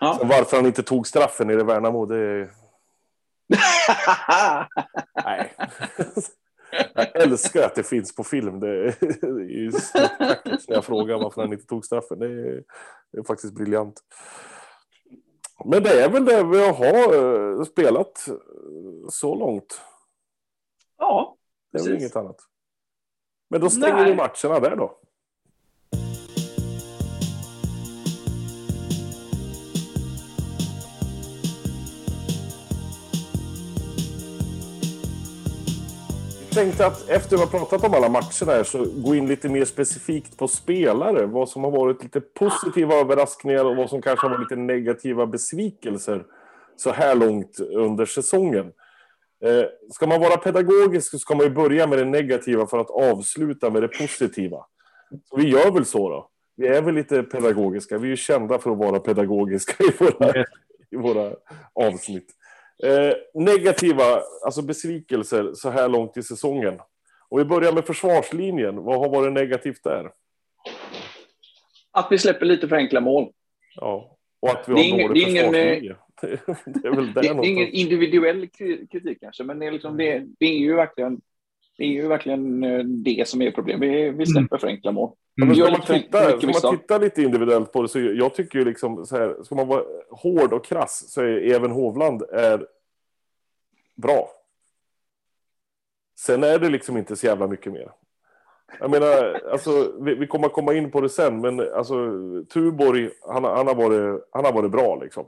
[0.00, 0.18] Ja.
[0.22, 2.48] Varför han inte tog straffen i det Värnamo, det.
[5.24, 5.54] Nej.
[6.94, 8.60] Jag älskar att det finns på film.
[8.60, 9.70] Det är ju
[10.68, 12.18] när jag frågar varför han inte tog straffen.
[12.18, 12.62] Det är,
[13.12, 14.00] det är faktiskt briljant.
[15.64, 18.34] Men det är väl det vi har eh, spelat eh,
[19.08, 19.80] så långt.
[20.98, 21.36] ja,
[21.72, 22.02] Det är väl Precis.
[22.02, 22.36] inget annat.
[23.50, 24.10] Men då stänger Nej.
[24.10, 24.98] vi matcherna där då.
[36.52, 39.48] Tänkte att efter att vi har pratat om alla matcherna här så gå in lite
[39.48, 41.26] mer specifikt på spelare.
[41.26, 45.26] Vad som har varit lite positiva överraskningar och vad som kanske har varit lite negativa
[45.26, 46.24] besvikelser
[46.76, 48.72] så här långt under säsongen.
[49.44, 52.90] Eh, ska man vara pedagogisk så ska man ju börja med det negativa för att
[52.90, 54.66] avsluta med det positiva.
[55.30, 56.28] Så vi gör väl så då.
[56.56, 57.98] Vi är väl lite pedagogiska.
[57.98, 60.44] Vi är ju kända för att vara pedagogiska i våra,
[60.90, 61.32] i våra
[61.74, 62.26] avsnitt.
[62.86, 64.04] Eh, negativa,
[64.44, 66.78] alltså besvikelser så här långt i säsongen.
[67.28, 68.76] Och vi börjar med försvarslinjen.
[68.82, 70.10] Vad har varit negativt där?
[71.94, 73.32] att vi släpper lite för enkla mål.
[73.74, 74.16] Ja.
[74.40, 75.96] Och att vi har ingen- dålig ingen, försvarslinje.
[76.82, 79.96] Det är väl där Det, är ingen individuell kri- kritik kanske, men det är, liksom
[79.96, 81.20] det, det är ju verkligen
[81.82, 83.88] det är ju verkligen eh, det som är problemet.
[83.88, 85.10] Vi, vi släpper för enkla mål.
[85.40, 86.80] Ska gör man, lite för titta, mycket ska man misstag.
[86.80, 89.82] titta lite individuellt på det så jag tycker ju liksom så här, ska man vara
[90.10, 92.66] hård och krass så är även Hovland är
[93.96, 94.28] bra.
[96.18, 97.90] Sen är det liksom inte så jävla mycket mer.
[98.80, 101.94] Jag menar, alltså, vi, vi kommer komma in på det sen, men alltså,
[102.52, 105.24] Tuborg, han, han, har varit, han har varit bra liksom.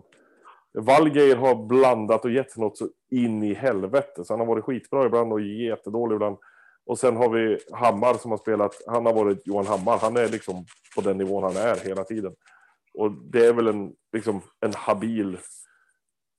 [0.79, 4.25] Wallgeir har blandat och gett något så in i helvete.
[4.25, 6.37] Så han har varit skitbra ibland och jättedålig ibland.
[6.87, 10.29] Och sen har vi Hammar som har spelat, han har varit Johan Hammar, han är
[10.29, 12.33] liksom på den nivån han är hela tiden.
[12.95, 15.39] Och det är väl en, liksom, en habil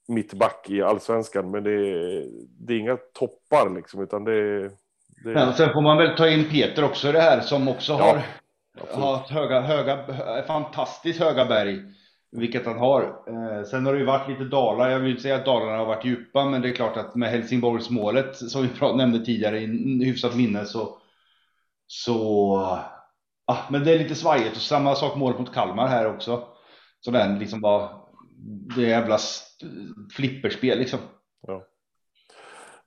[0.08, 2.28] mittback i allsvenskan, men det är,
[2.60, 4.72] det är inga toppar liksom, utan det är...
[5.24, 7.98] Det Men sen får man väl ta in Peter också det här som också Ja,
[7.98, 8.22] har,
[8.82, 9.04] absolut.
[9.04, 10.06] har höga, höga,
[10.48, 11.82] fantastiskt höga berg.
[12.32, 13.04] Vilket han har.
[13.28, 14.90] Eh, sen har det ju varit lite dalar.
[14.90, 17.30] Jag vill inte säga att dalarna har varit djupa, men det är klart att med
[17.30, 19.66] Helsingborgsmålet som vi nämnde tidigare i
[20.06, 20.98] hyfsat minne så...
[21.88, 22.56] Så...
[23.46, 26.48] Ah, men det är lite svajigt och samma sak målet mot Kalmar här också.
[27.00, 28.06] Så den liksom var...
[28.76, 29.18] Det jävla
[30.16, 31.00] flipperspel liksom.
[31.48, 31.64] Ja.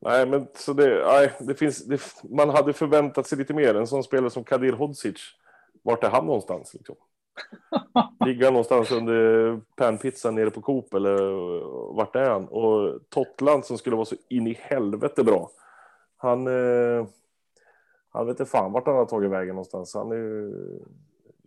[0.01, 3.75] Nej, men så det, nej, det finns, det, man hade förväntat sig lite mer.
[3.75, 5.21] En sån spelare som Kadir Hodzic,
[5.83, 6.75] vart är han någonstans?
[6.75, 6.97] Liksom?
[8.27, 11.19] Ligger han någonstans under panpizzan nere på Coop eller
[11.97, 12.49] vart är han?
[12.49, 15.51] Och Totland som skulle vara så in i helvete bra.
[16.17, 17.07] Han, eh,
[18.11, 19.95] han vet inte fan vart han har tagit vägen någonstans.
[19.95, 20.53] Han är.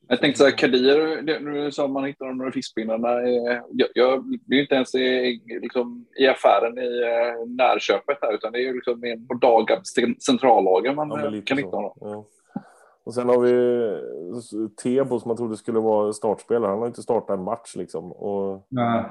[0.08, 3.22] Jag tänkte så här, Kadir, det- nu sa man hittar de några fiskpinnarna.
[3.22, 8.34] eh, Jag, jag blir ju inte ens i, liksom, i affären i eh, närköpet här,
[8.34, 9.94] utan det är ju liksom på Dagabs
[10.26, 11.64] centrallager man Ja, eh, kan så.
[11.66, 11.94] hitta honom.
[12.02, 12.26] Ja.
[13.04, 16.70] Och sen har vi eh, Tebo som man trodde skulle vara startspelare.
[16.70, 18.12] Han har inte startat en match liksom.
[18.12, 19.04] Och Nej.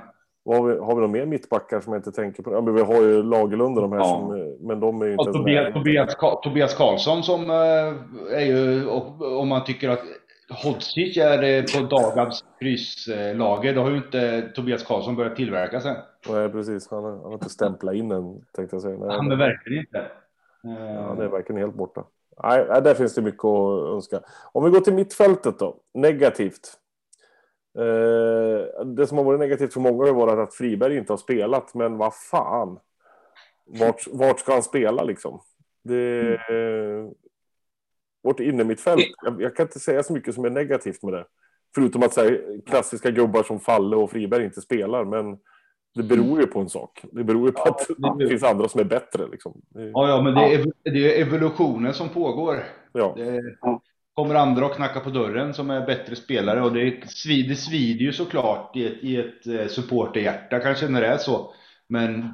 [0.46, 2.52] har, vi, har vi några mer mittbackar som jag inte tänker på?
[2.52, 4.04] Ja, men vi har ju Lagerlund och de här Ja.
[4.04, 5.74] som, eh, men de är ju inte Och Tobias.
[5.74, 8.88] Tobias, Tobias Karlsson som eh, är ju,
[9.40, 10.00] om man tycker att
[10.64, 15.96] Hodzic är på Dagabs fryslager, då har ju inte Tobias Karlsson börjat tillverka sen.
[16.30, 16.90] Nej, precis.
[16.90, 18.98] Han har, han har inte stämplat in än, tänkte jag säga.
[18.98, 20.06] Nej, Han är verkligen inte.
[20.62, 22.04] Ja, han är verkligen helt borta.
[22.42, 24.20] Nej, där finns det mycket att önska.
[24.52, 25.76] Om vi går till mittfältet då.
[25.94, 26.80] Negativt.
[27.78, 31.74] Eh, det som har varit negativt för många har varit att Friberg inte har spelat,
[31.74, 32.78] men vad fan.
[33.66, 35.40] Vart, vart ska han spela liksom?
[35.84, 37.10] Det, eh,
[38.22, 41.24] vårt innermittfält, jag, jag kan inte säga så mycket som är negativt med det.
[41.74, 45.38] Förutom att säga klassiska gubbar som Falle och Friberg inte spelar, men
[45.94, 47.00] det beror ju på en sak.
[47.12, 49.26] Det beror ju på Ja, att det- det finns andra som är bättre.
[49.30, 49.60] Liksom.
[49.74, 52.64] Ja, ja, men det är, det är evolutionen som pågår.
[52.92, 53.14] ja.
[53.16, 53.40] Det
[54.14, 58.04] kommer andra och knackar på dörren som är bättre spelare och det svider, det svider
[58.04, 61.54] ju såklart i ett, i ett eh, supporterhjärta kanske när det är så.
[61.88, 62.28] Men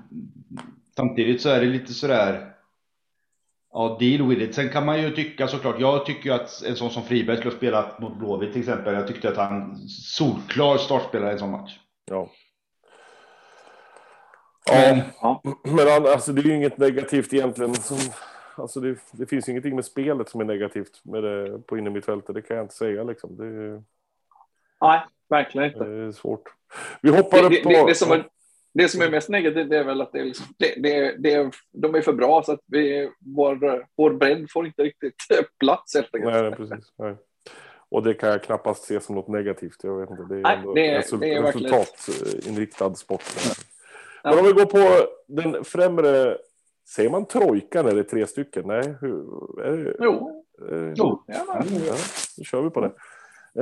[0.96, 2.52] samtidigt så är det lite sådär
[3.72, 4.54] Ja, deal with it.
[4.54, 7.50] Sen kan man ju tycka såklart, jag tycker ju att en sån som Friberg skulle
[7.50, 8.94] ha spelat mot Blåvitt till exempel.
[8.94, 11.78] Jag tyckte att han solklar startspelare i en sån match.
[12.10, 12.30] Ja.
[14.72, 15.42] Men, Ja.
[15.62, 17.74] Men alltså, det är ju inget negativt egentligen.
[17.74, 17.98] Som,
[18.54, 22.34] alltså, det, det finns ju ingenting med spelet som är negativt med det, på innermittfältet.
[22.34, 23.04] Det kan jag inte säga.
[23.04, 23.36] Liksom.
[23.36, 23.82] Det,
[24.80, 25.84] Nej, verkligen inte.
[25.84, 26.42] det är svårt.
[27.02, 27.68] Vi hoppar Det, upp på...
[27.68, 28.24] det, det, som är,
[28.74, 31.94] det som är mest negativt är väl att det är liksom, det, det, det, de
[31.94, 35.14] är för bra så att vi, vår, vår bredd får inte riktigt
[35.58, 36.34] plats helt enkelt.
[36.34, 36.92] Nej, precis.
[36.98, 37.16] Nej.
[37.88, 39.76] Och det kan jag knappast se som något negativt.
[39.82, 40.22] Jag vet inte.
[40.22, 43.22] Det är Nej, ändå det resultatinriktad sport.
[44.30, 46.38] Men om vi går på den främre...
[46.88, 48.66] Säger man trojka när det är tre stycken?
[48.66, 49.20] Nej, hur,
[49.60, 51.22] är det, Jo, eh, Jo.
[51.26, 51.94] ja,
[52.36, 52.92] då kör vi på det.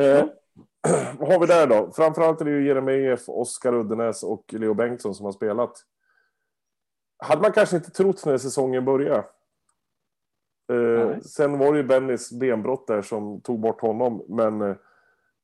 [0.05, 0.25] Eh,
[1.19, 1.93] vad har vi där då?
[1.93, 5.73] Framförallt är det ju Jeremejeff, Oskar Uddenäs och Leo Bengtsson som har spelat.
[7.19, 9.25] Hade man kanske inte trott när säsongen började.
[10.73, 14.25] Eh, sen var det ju Bennys benbrott där som tog bort honom.
[14.29, 14.77] Men eh,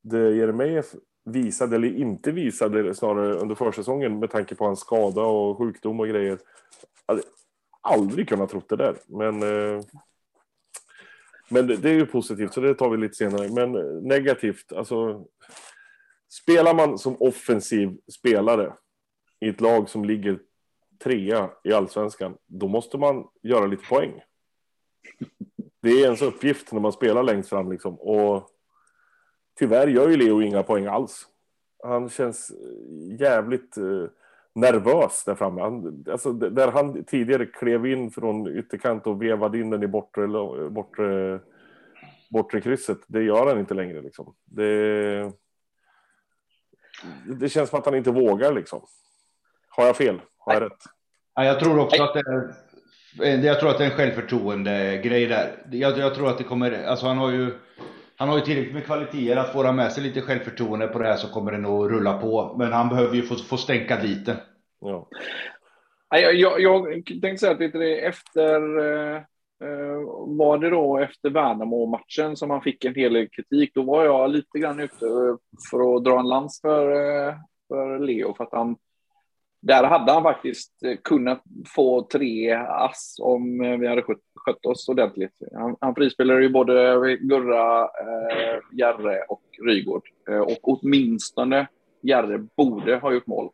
[0.02, 5.58] det Jeremejeff visade, eller inte visade snarare under försäsongen med tanke på hans skada och
[5.58, 6.38] sjukdom och grejer.
[7.06, 7.22] Hade
[7.80, 8.96] aldrig kunnat trott det där.
[9.06, 9.84] Men eh,
[11.52, 13.48] men det, det är ju positivt, så det tar vi lite senare.
[13.48, 15.26] Men eh, negativt, alltså.
[16.28, 18.72] Spelar man som offensiv spelare
[19.40, 20.38] i ett lag som ligger
[21.02, 24.20] trea i allsvenskan, då måste man göra lite poäng.
[25.82, 28.00] Det är ens uppgift när man spelar längst fram liksom.
[28.00, 28.48] Och
[29.60, 31.26] tyvärr gör ju Leo inga poäng alls.
[31.82, 34.04] Han känns eh, jävligt eh,
[34.54, 35.60] nervös där framme.
[35.60, 40.26] Han, alltså, där han tidigare klev in från ytterkant och vevade in den i bortre,
[40.70, 41.40] bortre,
[42.30, 44.02] bortre krysset, det gör han inte längre.
[44.02, 44.34] Liksom.
[44.44, 45.32] Det,
[47.40, 48.52] det känns som att han inte vågar.
[48.52, 48.80] Liksom.
[49.68, 50.20] Har jag fel?
[50.38, 50.84] Har jag rätt?
[51.34, 52.54] Ja, jag tror också att det är,
[53.22, 55.66] eh, jag tror att det är en självförtroende-grej där.
[55.70, 57.54] Jag, jag tror att det kommer, alltså han har ju,
[58.20, 61.06] han har ju tillräckligt med kvaliteter att få han med sig lite självförtroende på det
[61.06, 62.54] här så kommer det nog rulla på.
[62.58, 64.36] Men han behöver ju få, få stänka dit det.
[64.80, 65.08] Ja.
[66.12, 69.16] Nej, jag, jag, jag tänkte säga att lite det efter, eh,
[69.64, 74.04] eh, var det då efter Värnamo-matchen som han fick en hel del kritik, då var
[74.04, 75.06] jag lite grann ute
[75.70, 77.34] för att dra en lans för, eh,
[77.68, 78.76] för Leo, för att han,
[79.60, 81.42] där hade han faktiskt eh, kunnat
[81.74, 85.38] få tre ass om eh, vi hade skött, skött oss ordentligt.
[85.54, 86.72] Han, han frispelade ju både
[87.20, 91.66] Gurra, eh, Järre och Rygård, eh, och åtminstone
[92.02, 93.50] Järre borde ha gjort mål.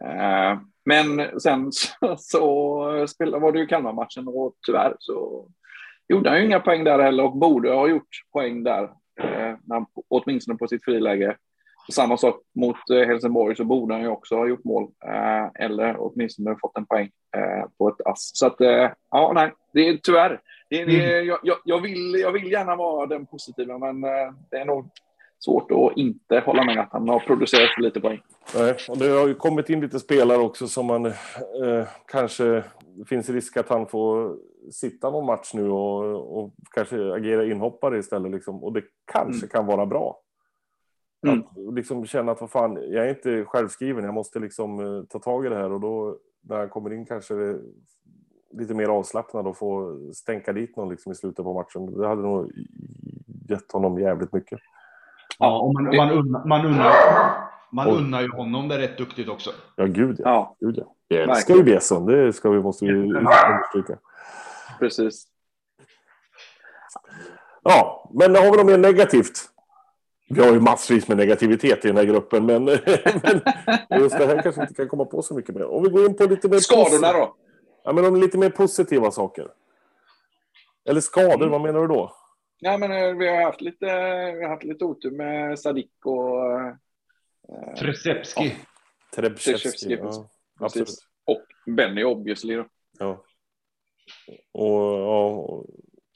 [0.00, 5.48] Eh, men sen så, så spelade, var det ju Kalmar-matchen och tyvärr så
[6.08, 8.82] gjorde han ju inga poäng där heller och borde ha gjort poäng där,
[9.20, 11.36] eh, när åtminstone på sitt friläge.
[11.92, 15.96] Samma sak mot eh, Helsingborg så borde han ju också ha gjort mål eh, eller
[15.98, 18.30] åtminstone fått en poäng eh, på ett ass.
[18.34, 20.40] Så att eh, ja, nej, det är tyvärr.
[20.70, 24.56] Det, det, jag, jag, jag, vill, jag vill gärna vara den positiva, men eh, det
[24.56, 24.90] är nog
[25.38, 28.20] svårt att inte hålla med att han har producerat för lite poäng.
[28.56, 31.12] Nej, och det har ju kommit in lite spelare också som man eh,
[32.06, 32.64] kanske
[33.08, 34.36] finns risk att han får
[34.72, 38.32] sitta någon match nu och, och kanske agera inhoppare istället.
[38.32, 38.64] Liksom.
[38.64, 39.48] Och det kanske Mm.
[39.48, 40.20] kan vara bra.
[41.28, 41.68] Mm.
[41.68, 45.18] Att liksom känna att vad fan, jag är inte självskriven, jag måste liksom eh, ta
[45.18, 47.58] tag i det här och då när han kommer in kanske
[48.50, 51.98] lite mer avslappnad och få stänka dit någon liksom i slutet på matchen.
[51.98, 52.52] Det hade nog
[53.48, 54.60] gett honom jävligt mycket.
[55.38, 56.92] Ja, och man, man, unnar, man, unnar,
[57.72, 59.50] man unnar ju honom det rätt duktigt också.
[59.76, 60.24] Ja, gud ja.
[60.24, 60.94] Ja, Gud, ja.
[61.08, 63.98] Jag älskar ju Bjässon, det ska vi, måste vi understryka.
[64.78, 65.26] precis.
[67.62, 69.53] Ja, men har vi något mer negativt?
[70.28, 72.64] Vi har ju massvis med negativitet i den här gruppen, men,
[73.88, 75.64] men just det här kanske inte kan komma på så mycket mer.
[75.64, 76.58] Om vi går in på lite mer...
[76.58, 77.36] Skadorna då?
[77.84, 79.48] Ja, men om lite mer positiva saker.
[80.88, 81.50] Eller skador, Mm.
[81.50, 82.12] vad menar du då?
[82.58, 83.86] Ja, men eh, vi har haft lite,
[84.36, 86.74] vi har haft lite otur med Sadik och eh,
[87.78, 88.56] Tresepski.
[89.14, 89.68] Trebshevski.
[89.68, 90.28] Trebshevski, Ja,
[90.66, 90.88] absolut.
[91.24, 91.42] och
[91.76, 92.54] Benny obviously.
[92.56, 92.64] Då.
[92.98, 93.24] Ja.
[94.52, 95.26] Och, ja,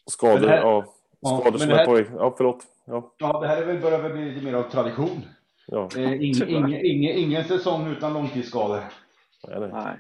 [0.05, 0.85] och skador, här- ja.
[1.21, 2.07] Ja, Skador men som det är här- på väg.
[2.17, 2.65] Ja, förlåt.
[2.89, 5.23] Ja, Ja, det här är väl, börjar väl bli lite mer av tradition.
[5.67, 5.89] ja.
[5.95, 8.81] Det är ing, ing, ing, ingen säsong utan långtidsskador.
[9.49, 9.71] Nej, nej.
[9.73, 9.97] Nej.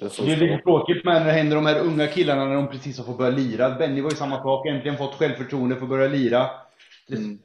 [0.00, 2.44] Det är så Det är lite tråkigt med när det händer de här unga killarna
[2.44, 3.70] när de precis har fått börja lira.
[3.70, 6.50] Benny var ju samma sak, äntligen fått självförtroende för att börja lira.
[7.10, 7.38] Mm.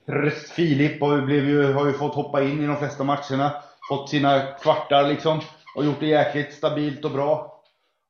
[0.55, 3.51] Filip har ju, blev ju, har ju fått hoppa in i de flesta matcherna.
[3.89, 5.39] Fått sina kvartar liksom.
[5.75, 7.61] Och gjort det jäkligt stabilt och bra.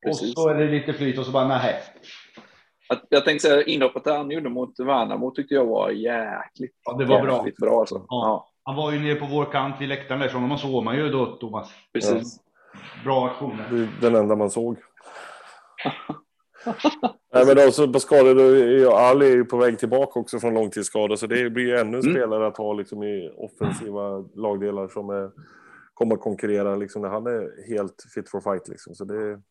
[0.06, 0.36] Precis.
[0.36, 1.76] Och så är det lite flyt och så bara nej.
[2.92, 7.06] Att- Jag tänkte säga inhoppet han gjorde mot Värnamo tyckte jag var jäkligt, Ja, det
[7.06, 7.38] var bra.
[7.38, 7.96] jäkligt bra alltså.
[7.96, 8.06] Ja.
[8.10, 10.96] Ja, Han var ju nere på vår kant vid läktaren där, så honom såg man
[10.96, 11.70] ju då Thomas.
[11.94, 12.40] precis.
[13.04, 13.66] Bra aktioner.
[14.02, 14.78] Det är den enda man såg.
[17.34, 18.40] Nej, men också på skador,
[18.94, 22.14] Ali är ju på väg tillbaka också från långtidsskada, så det blir ju ännu Mm.
[22.14, 25.32] spelare att ha liksom, i offensiva lagdelar som är,
[25.94, 28.68] kommer att konkurrera liksom, när han är helt fit for fight.
[28.68, 28.96] Liksom.
[28.96, 29.42] Så det,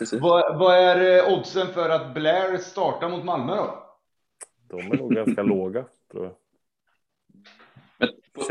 [0.00, 0.20] Precis.
[0.20, 3.90] Vad, vad är eh, oddsen för att Blair startar mot Malmö då?
[4.70, 6.34] de är nog ganska låga, tror jag.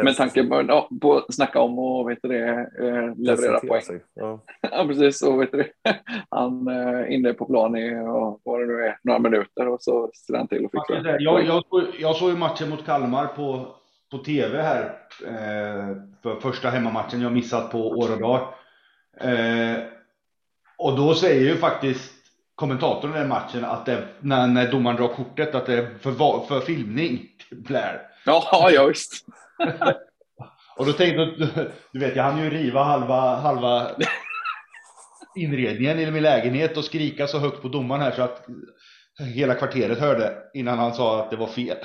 [0.04, 3.82] Med tanke på, ja, på att snacka om och vet du det, eh, leverera poäng.
[3.82, 4.04] sig.
[4.14, 4.40] Ja.
[4.62, 5.22] Ja, precis.
[5.22, 5.72] Och vet du det,
[6.30, 9.82] han är eh, inne på plan i ja, vad det nu är, några minuter och
[9.82, 13.28] så ser han till att fixa Jag, jag, såg, jag såg ju matchen mot Kalmar
[13.28, 13.76] på,
[14.12, 14.84] på tv här
[15.28, 18.54] eh, för första hemmamatchen jag missat på år och dag.
[19.22, 19.99] Eh,
[20.80, 22.14] och då säger ju faktiskt
[22.56, 26.46] kommentatorn i den matchen att det, när, när domaren drar kortet att det är för,
[26.48, 28.02] för filmning till Blair.
[28.26, 29.26] Ja, ja visst.
[30.78, 31.50] Och då tänkte jag,
[31.92, 33.88] du vet jag hann ju riva halva, halva
[35.36, 38.46] inredningen i min lägenhet och skrika så högt på domaren här så att
[39.20, 41.78] hela kvarteret hörde innan han sa att det var fel.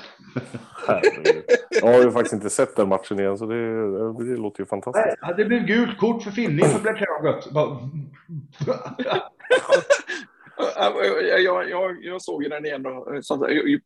[0.88, 1.44] Herregud.
[1.82, 3.54] Jag har ju faktiskt inte sett den matchen igen, så det,
[4.24, 5.16] det låter ju fantastiskt.
[5.22, 7.52] Nej, det blev gult kort för filmning för.
[7.54, 7.78] Bara-
[10.76, 13.06] Jag, jag, jag, jag såg ju den igen och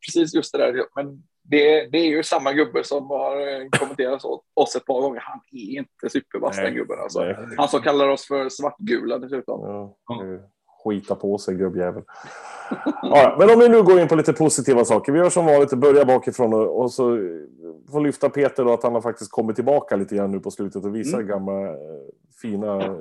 [0.07, 0.85] precis just det där.
[0.97, 4.23] Men det, det är ju samma gubbe som har eh, kommenterat
[4.55, 5.21] oss ett par gånger.
[5.21, 7.35] Han är inte supervass den gubben alltså.
[7.57, 9.61] Han som kallar oss för svartgula dessutom.
[9.61, 10.41] Ja, det är
[10.85, 12.03] skita på sig gubbjävel.
[13.03, 15.13] Ja, men om vi nu går in på lite positiva saker.
[15.13, 17.19] Vi gör som vanligt, börjar bakifrån och, och så
[17.91, 20.85] får lyfta Peter då att han har faktiskt kommit tillbaka lite grann nu på slutet
[20.85, 21.29] och visar Mm.
[21.29, 21.75] gamla eh,
[22.43, 22.97] fina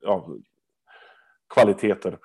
[0.00, 0.28] ja,
[1.54, 2.18] kvaliteter.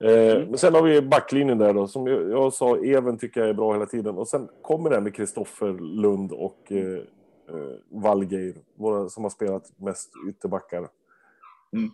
[0.00, 3.50] Eh, men sen har vi backlinjen där då, som jag, jag sa, Even tycker jag
[3.50, 4.18] är bra hela tiden.
[4.18, 6.98] Och sen kommer det med Kristoffer Lund och eh,
[7.48, 10.88] eh, Wallgeir, våra som har spelat mest ytterbackar.
[11.72, 11.90] Mm.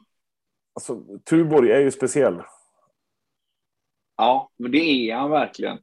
[0.75, 2.43] Alltså, Tuborg är ju speciell.
[4.17, 4.79] Ja, men det
[5.11, 5.79] är han verkligen.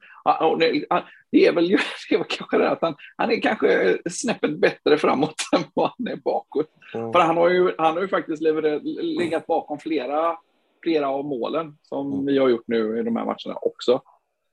[1.32, 1.68] Det, är väl
[2.10, 5.92] det är väl kanske det att han, han är kanske snäppet bättre framåt än vad
[5.98, 6.70] han är bakåt.
[6.94, 7.14] Mm.
[7.14, 10.38] För han har ju, han har ju faktiskt levererat, legat bakom flera,
[10.84, 12.26] flera av målen som Mm.
[12.26, 14.02] vi har gjort nu i de här matcherna också.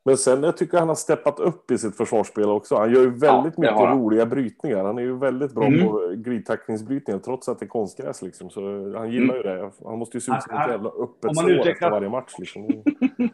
[0.06, 2.76] Men sen jag tycker han har steppat upp i sitt försvarsspel också.
[2.76, 3.98] Han gör ju väldigt det mycket han.
[3.98, 4.84] roliga brytningar.
[4.84, 5.86] Han är ju väldigt bra Mm.
[5.88, 8.22] på glidtacklingsbrytningar trots att det är konstgräs.
[8.22, 8.50] Liksom.
[8.50, 8.60] Så
[8.98, 9.70] han gillar ju det.
[9.84, 12.34] Han måste ju se ut som ett jävla öppet sår utvecklar- efter varje match.
[12.38, 12.62] Liksom.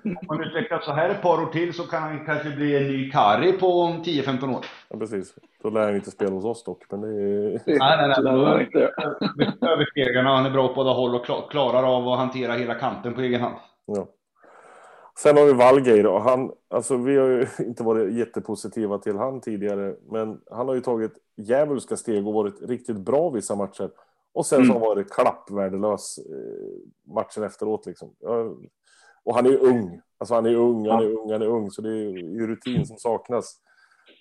[0.05, 2.83] Om man utvecklar så här ett par år till så kan han kanske bli en
[2.83, 3.67] ny Kari på
[4.05, 4.65] 10-15 år.
[4.89, 5.35] Ja, precis.
[5.63, 6.83] Då lär han inte spela hos oss dock.
[6.91, 7.61] Men det är...
[7.67, 9.51] Nej, nej, nej.
[9.73, 13.15] Översteglarna, han är bra på båda håll och kla- klarar av att hantera hela kanten
[13.15, 13.55] på egen hand.
[13.87, 14.07] Ja.
[15.23, 19.41] Sen har vi Wallgeir och han, alltså vi har ju inte varit jättepositiva till han
[19.41, 23.91] tidigare, men han har ju tagit djävulska steg och varit riktigt bra vissa matcher.
[24.33, 24.73] Och sen så Mm.
[24.73, 28.15] han varit klappvärdelös eh, matchen efteråt liksom.
[29.25, 30.01] Och han är ju ung.
[30.19, 32.87] Alltså han är ung, han är ung, han är ung, så det är ju rutin
[32.87, 33.57] som saknas.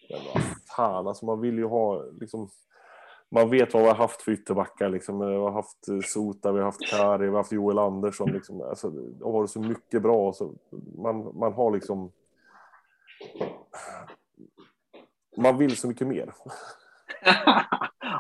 [0.10, 0.44] Men vad
[0.76, 2.50] fan, alltså man vill ju ha liksom
[3.32, 4.90] man vet vad vi har haft för ytterbackar.
[4.90, 5.20] Liksom.
[5.20, 8.32] Vi har haft eh, Sota, vi har haft Kari, vi har haft Joel Andersson.
[8.32, 8.62] Liksom.
[8.62, 10.34] Alltså, de har varit så mycket bra.
[10.34, 10.54] Så
[10.98, 12.12] man, man har liksom...
[15.38, 16.34] Man vill så mycket mer.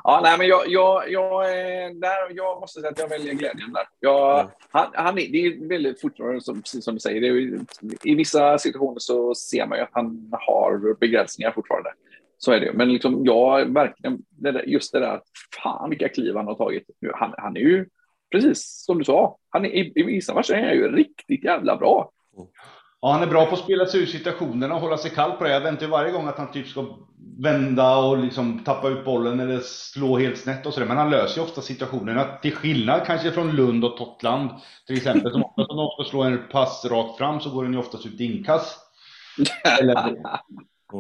[0.04, 3.74] ja, nej, men jag, jag, jag, är där, jag måste säga att jag väljer glädjen
[3.74, 3.88] där.
[4.00, 4.52] Jag, Mm.
[4.69, 7.60] han, han är, det är väldigt fortfarande, som, precis som du säger, det är,
[8.04, 11.89] i vissa situationer så ser man ju att han har begränsningar fortfarande.
[12.41, 12.73] Så är det.
[12.73, 14.21] Men liksom, jag verkligen,
[14.65, 15.23] just det där, att
[15.63, 16.84] fan vilka kliv han har tagit.
[17.15, 17.86] Han, han är ju,
[18.32, 21.78] precis som du sa, han är, i, i vissa matcher är han ju riktigt jävla
[21.78, 22.12] bra.
[23.02, 25.43] Ja, han är bra på att spela sig ur situationerna och hålla sig kall på
[25.43, 25.49] det.
[25.49, 26.86] Jag väntar ju varje gång att han typ ska
[27.43, 30.88] vända och liksom tappa ut bollen eller slå helt snett och sådär.
[30.88, 32.23] Men han löser ju ofta situationerna.
[32.23, 34.49] Till skillnad kanske från Lund och Totland
[34.88, 35.32] till exempel.
[35.32, 38.06] Som ofta om de ska slå en pass rakt fram så går den ju oftast
[38.06, 38.80] ut i inkast.
[39.80, 40.17] Eller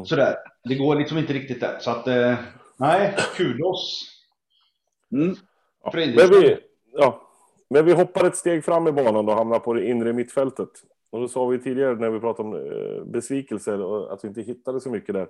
[0.05, 0.35] sådär.
[0.63, 1.77] Det går liksom inte riktigt där.
[1.79, 2.35] Så att, eh,
[2.77, 4.05] nej, kudos.
[5.11, 5.35] Mm.
[5.83, 5.91] Ja.
[5.93, 6.57] Men, vi,
[6.93, 7.21] ja.
[7.69, 10.69] Men vi hoppar ett steg fram i banan och hamnar på det inre mittfältet.
[11.09, 14.41] Och det sa vi tidigare när vi pratade om eh, besvikelser och att vi inte
[14.41, 15.27] hittade så mycket där.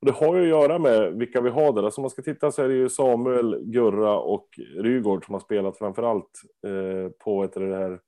[0.00, 1.82] Och det har ju att göra med vilka vi har där.
[1.82, 5.40] Alltså om man ska titta så är det ju Samuel, Gurra och Rygård som har
[5.40, 6.30] spelat framför allt
[6.66, 8.00] eh, på ett, det här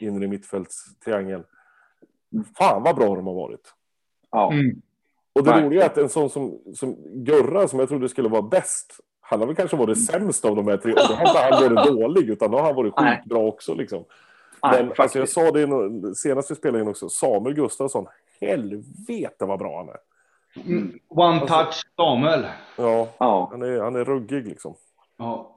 [0.00, 1.44] inre mittfältstriangeln.
[2.58, 3.74] Fan vad bra de har varit.
[4.30, 4.52] Ja.
[4.52, 4.82] Mm.
[5.34, 8.42] Och det roliga är att en sån som, som Gurra, som jag trodde skulle vara
[8.42, 10.92] bäst, han har väl kanske varit sämst av de här tre.
[10.92, 13.16] Och då har inte han varit dålig, utan då har han varit Nej.
[13.16, 13.74] sjukt bra också.
[13.74, 14.04] Liksom.
[14.62, 18.06] Nej, Men alltså, jag sa det i senast vi spelade in också, Samuel Gustafsson,
[18.40, 19.98] helvete vad bra han är.
[20.72, 20.98] Mm.
[21.08, 22.46] One touch Samuel.
[22.78, 23.48] Ja, Ja.
[23.50, 24.74] han är, han är ruggig liksom.
[25.18, 25.56] Ja.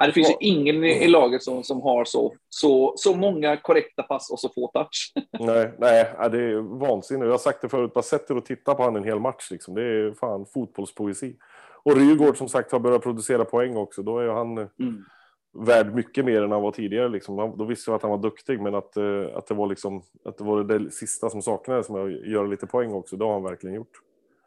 [0.00, 3.56] Nej, det finns ju ingen i, i laget som, som har så, så, så många
[3.56, 5.12] korrekta pass och så få touch.
[5.40, 7.24] Nej, nej, ja, det är vansinnigt.
[7.24, 9.50] Jag har sagt det förut, bara sätt er och titta på han en hel match.
[9.50, 9.74] Liksom.
[9.74, 11.36] Det är fan fotbollspoesi.
[11.82, 14.02] Och Rygaard som sagt har börjat producera poäng också.
[14.02, 15.04] Då är han Mm.
[15.66, 17.08] värd mycket mer än han var tidigare.
[17.08, 17.54] Liksom.
[17.58, 20.38] Då visste jag att han var duktig, men att, eh, att, det, var liksom, att
[20.38, 23.16] det var det sista som saknades med att göra lite poäng också.
[23.16, 23.92] Det har han verkligen gjort.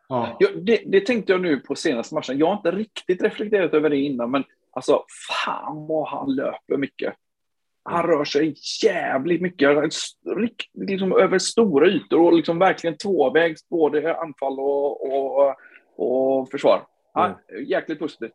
[0.07, 0.37] Ja.
[0.39, 2.37] Ja, det, det tänkte jag nu på senaste matchen.
[2.37, 4.43] Jag har inte riktigt reflekterat över det innan, men
[4.73, 7.13] alltså fan vad han löper mycket.
[7.83, 9.69] Han rör sig jävligt mycket,
[10.73, 15.55] liksom över stora ytor och liksom verkligen tvåvägs, både anfall och, och,
[15.95, 16.87] och försvar.
[17.13, 18.33] Ja, jäkligt positivt.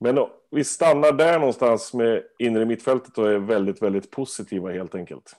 [0.00, 4.94] Men då, vi stannar där någonstans med inre mittfältet och är väldigt, väldigt positiva helt
[4.94, 5.36] enkelt.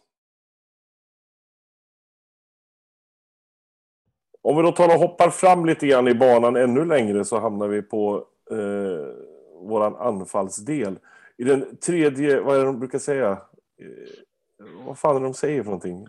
[4.41, 7.67] Om vi då tar och hoppar fram lite grann i banan ännu längre så hamnar
[7.67, 9.32] vi på eh,
[9.67, 10.99] våran anfallsdel.
[11.37, 13.31] I den tredje, vad är det de brukar säga?
[13.31, 13.37] Eh,
[14.85, 16.07] vad fan är det de säger för någonting?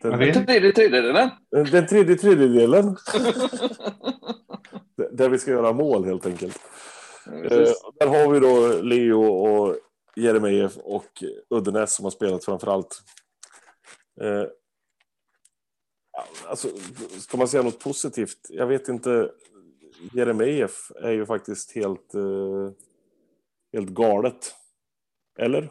[0.00, 0.46] Jag Den.
[0.46, 1.30] Tredje tredjedelen.
[1.50, 2.96] den tredje tredjedelen.
[5.10, 6.58] där vi ska göra mål helt enkelt.
[7.26, 7.82] Eh, Precis.
[7.98, 9.76] där har vi då Leo och
[10.16, 13.02] Jeremejeff och Uddenäs som har spelat framför allt.
[14.20, 14.44] Eh,
[16.48, 16.68] alltså,
[17.20, 18.38] ska man säga något positivt?
[18.48, 19.30] Jag vet inte.
[20.12, 22.70] Jeremejeff är ju faktiskt helt, eh,
[23.72, 24.54] helt galet.
[25.38, 25.70] Eller?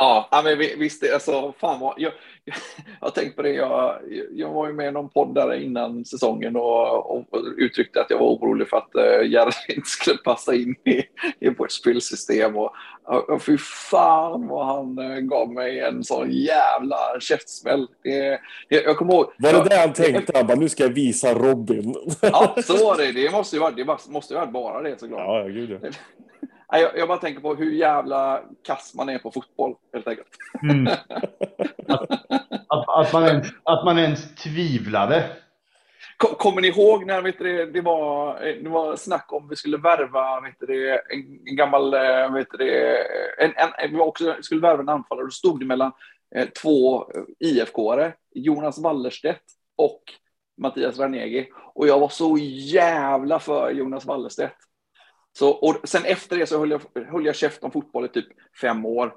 [0.00, 2.12] Ja, men vi- visst, alltså fan vad, jag,
[2.44, 2.54] jag,
[3.00, 3.94] jag har tänkt på det, jag,
[4.32, 7.24] jag var ju med i någon podd där innan säsongen och, och
[7.56, 11.02] uttryckte att jag var orolig för att uh, Gerhard inte skulle passa in i,
[11.40, 12.72] i vårt spelsystem och,
[13.28, 13.58] och, fy
[13.90, 17.86] fan vad han eh, gav mig en sån jävla käftsmäll.
[18.02, 19.32] Det, det, jag kommer ihåg.
[19.38, 20.32] Var det jag- det han tänkte?
[20.38, 21.94] Han bara, nu ska jag visa Robin.
[22.22, 23.12] Ja, så var det.
[23.12, 25.20] Det måste ju vara, det måste ju vara bara det såklart.
[25.20, 25.88] ja, gud ja.
[26.72, 30.28] Jag, jag bara tänker på hur jävla kass man är på fotboll helt enkelt.
[30.62, 30.86] Mm.
[31.88, 32.10] Att,
[32.68, 35.30] att, att, man ens, att man ens tvivlade.
[36.16, 39.76] Kom- Kommer ni ihåg när vet du, det, var, det var snack om vi skulle
[39.76, 41.94] värva vet du, en, en gammal...
[41.94, 42.96] eh, Vet du,
[43.38, 45.24] en, en, vi också skulle värva en anfallare.
[45.26, 45.92] Då stod det mellan
[46.34, 47.04] eh, två
[47.44, 49.44] IFK-are, Jonas Wallerstedt
[49.76, 50.02] och
[50.58, 51.48] Mattias Ranegi.
[51.74, 52.38] Och jag var så
[52.72, 54.56] jävla för Jonas Wallerstedt.
[55.38, 58.26] Så, och sen efter det så höll jag, höll jag käft om fotboll i typ
[58.60, 59.14] fem år.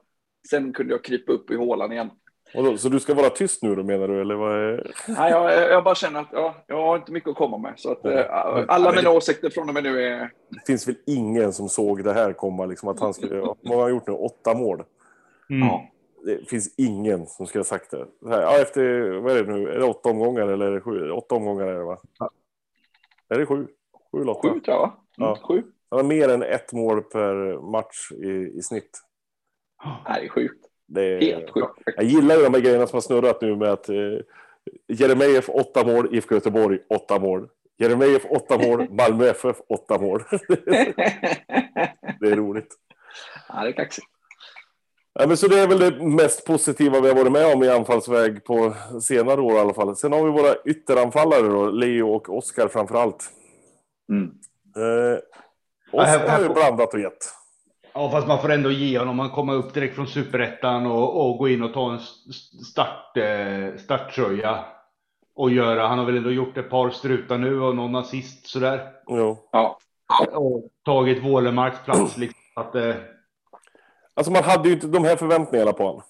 [0.50, 2.10] Sen kunde jag krypa upp i hålan igen.
[2.56, 4.22] Och då, så du ska vara tyst nu då menar du?
[4.22, 4.92] Eller vad är...
[5.08, 7.74] Nej, jag, jag bara känner att ja, jag har inte mycket att komma med.
[7.78, 8.26] Så att, eh,
[8.68, 10.20] alla mina åsikter från och med nu är...
[10.50, 13.40] Det finns väl ingen som såg det här komma, liksom att han skulle...
[13.40, 14.14] Vad har han gjort nu?
[14.14, 14.84] Åtta mål.
[15.50, 15.68] Mm.
[15.68, 15.90] Ja.
[16.26, 18.06] Det finns ingen som skulle ha sagt det.
[18.22, 19.70] Ja, efter, vad är det nu?
[19.70, 21.12] Är det åtta omgångar eller är det sju?
[21.12, 21.98] Åtta omgångar är det va?
[22.20, 22.30] Ja.
[23.30, 23.68] Är det sju?
[24.12, 24.50] Sju eller åtta?
[24.54, 24.94] Sju tror jag, va?
[25.18, 25.38] Mm, Ja.
[25.48, 25.64] Sju.
[25.94, 29.00] Han har mer än ett mål per match i, i snitt.
[30.06, 30.66] Det är sjukt.
[30.88, 31.80] Det är, Helt sjukt.
[31.96, 33.96] jag gillar ju de här grejerna som har snurrat nu med att eh,
[34.88, 37.50] Jeremejeff åtta mål, IFK Göteborg åtta mål.
[37.78, 40.24] Jeremejeff åtta mål, Malmö FF åtta mål.
[42.20, 42.76] det är roligt.
[43.50, 44.08] ja, det är kaxigt.
[45.14, 47.70] Ja, men så det är väl det mest positiva vi har varit med om i
[47.70, 49.96] anfallsväg på senare år i alla fall.
[49.96, 53.30] Sen har vi våra ytteranfallare då, Leo och Oskar framför allt.
[54.10, 54.32] Mm.
[54.76, 55.20] Eh,
[55.94, 57.34] Har ju får- blandat och gett.
[57.94, 59.16] Ja, fast man får ändå ge honom.
[59.16, 62.00] Man kommer upp direkt från superettan och, och gå in och ta en
[62.66, 64.66] start, eh, starttröja.
[65.36, 65.88] Och göra.
[65.88, 68.92] Han har väl ändå gjort ett par strutar nu och någon assist sådär.
[69.08, 69.38] Jo.
[69.52, 69.78] Ja.
[70.34, 72.40] Och tagit Wålemarks plats liksom.
[72.56, 72.96] Att, eh,
[74.16, 76.02] Alltså man hade ju inte de här förväntningarna på honom.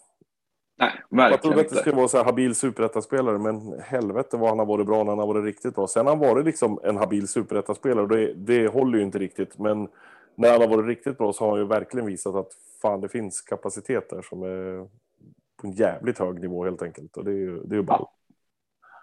[0.77, 4.49] Nej, Jag verkligen trodde att det skulle vara så här habil superettaspelare, men helvete vad
[4.49, 5.87] han har varit bra när han har varit riktigt bra.
[5.87, 9.59] Sen har han varit liksom en habil superettaspelare och det, det håller ju inte riktigt.
[9.59, 9.87] Men
[10.35, 12.51] när han har varit riktigt bra så har han ju verkligen visat att
[12.81, 14.87] fan det finns kapacitet där som är
[15.61, 17.17] på en jävligt hög nivå helt enkelt.
[17.17, 18.11] Och det är ju, det är ju bra.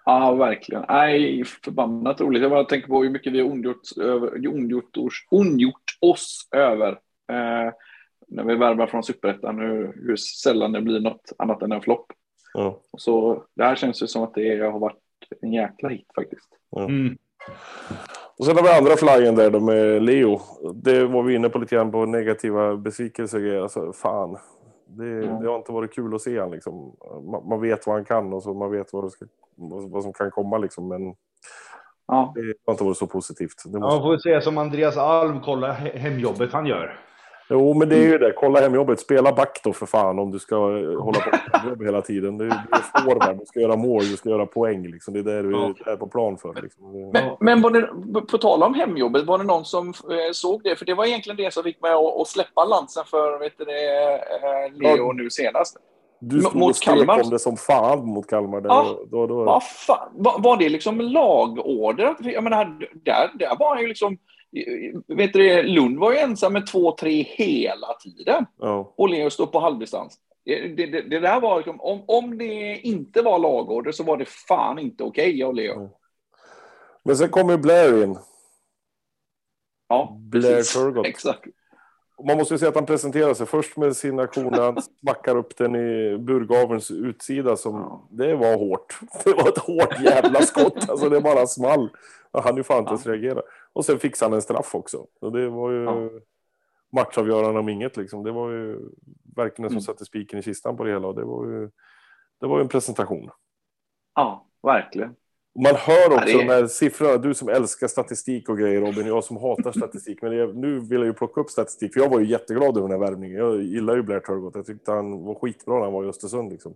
[0.04, 0.84] Ja, verkligen.
[0.88, 2.42] Nej, förbannat roligt.
[2.42, 6.90] Jag bara tänker på hur mycket vi har ondgjort, över, ondgjort, oss, ondgjort oss över.
[7.32, 7.72] Eh,
[8.30, 12.06] när vi värvar från Superettan, hur, hur sällan det blir något annat än en flopp.
[12.54, 12.80] Ja.
[12.90, 14.96] Och Så det här känns ju som att det har varit
[15.42, 16.48] en jäkla hit faktiskt.
[16.76, 17.16] mm.
[18.38, 20.40] Och sen har vi andra flyen där då med Leo.
[20.74, 23.60] Det var vi inne på lite grann på negativa besvikelser.
[23.62, 24.38] Alltså fan.
[24.86, 25.42] Det, Mm.
[25.42, 26.96] det har inte varit kul att se han liksom.
[27.30, 29.24] Man, man vet vad han kan och så man vet vad, det ska,
[29.56, 30.88] vad, vad som kan komma liksom.
[30.88, 31.14] Men
[32.06, 33.62] Ja, det har inte varit så positivt.
[33.64, 33.94] Det Ja, måste...
[34.00, 37.00] man får säga som Andreas Alm, kolla he- hemjobbet han gör.
[37.51, 38.32] Jo, men det är ju det.
[38.32, 39.01] Kolla hem jobbet.
[39.01, 42.38] Spela back då för fan om du ska eh, hålla på med jobb hela tiden.
[42.38, 44.86] Du, du är forward, du ska göra mål, du ska göra poäng.
[44.86, 45.14] Liksom.
[45.14, 46.62] Det är det du är på plan för.
[46.62, 47.11] Liksom.
[47.12, 50.76] Men, men var det, på tal om hemjobbet, var det någon som eh, såg det?
[50.76, 54.14] För det var egentligen det som fick mig att, släppa lansen för vet du, det,
[54.14, 55.76] eh, Leo nu senast.
[56.20, 57.22] Du stod mot och Kalmar.
[57.22, 58.62] om det som fan mot Kalmar.
[58.64, 59.44] Ja, då, då, då.
[59.44, 60.09] Vad fan?
[60.12, 62.14] Var, var det liksom lagorder?
[62.20, 62.64] Jag menar,
[63.05, 64.18] där, där var han ju liksom
[65.07, 68.46] vet du, Lund var ju ensam med 2-3 hela tiden.
[68.59, 68.94] Ja.
[68.96, 70.18] Och Leo stod på halvdistans.
[70.44, 74.28] Det, det, det, där var liksom, om, om det inte var lagorder så var det
[74.28, 75.76] fan inte okej okay, av Leo.
[75.76, 75.88] Mm.
[77.05, 78.18] Men sen kommer Blair in.
[79.88, 81.07] Ja, Blair Turgott.
[81.07, 81.44] Exakt.
[82.26, 85.36] Man måste ju säga att han presenterar sig först med sin aktion när han smackar
[85.36, 87.57] upp den i burgavelns utsida.
[87.57, 88.09] Som, ja.
[88.11, 88.98] Det var hårt.
[89.24, 90.90] Det var ett hårt jävla skott.
[90.90, 91.90] Alltså det bara small.
[92.32, 93.42] Han ju fan inte ens reagera.
[93.72, 95.06] Och sen fixade han en straff också.
[95.20, 96.10] Och det var ju ja.
[96.92, 98.22] matchavgörande om inget liksom.
[98.22, 98.78] Det var ju
[99.36, 99.80] verkligen som mm.
[99.80, 101.08] satte spiken i kistan på det hela.
[101.08, 101.70] Och det var ju,
[102.40, 103.30] det var ju en presentation.
[104.14, 105.14] Ja, verkligen.
[105.54, 106.46] Man hör också ja, är...
[106.46, 110.22] de här siffrorna, du som älskar statistik och grejer Robin, jag som hatar statistik.
[110.22, 112.88] Men jag, nu vill jag ju plocka upp statistik, för jag var ju jätteglad över
[112.88, 113.38] den här värvningen.
[113.38, 116.52] Jag gillar ju Blair Turgott, jag tyckte han var skitbra när han var i Östersund.
[116.52, 116.74] Liksom.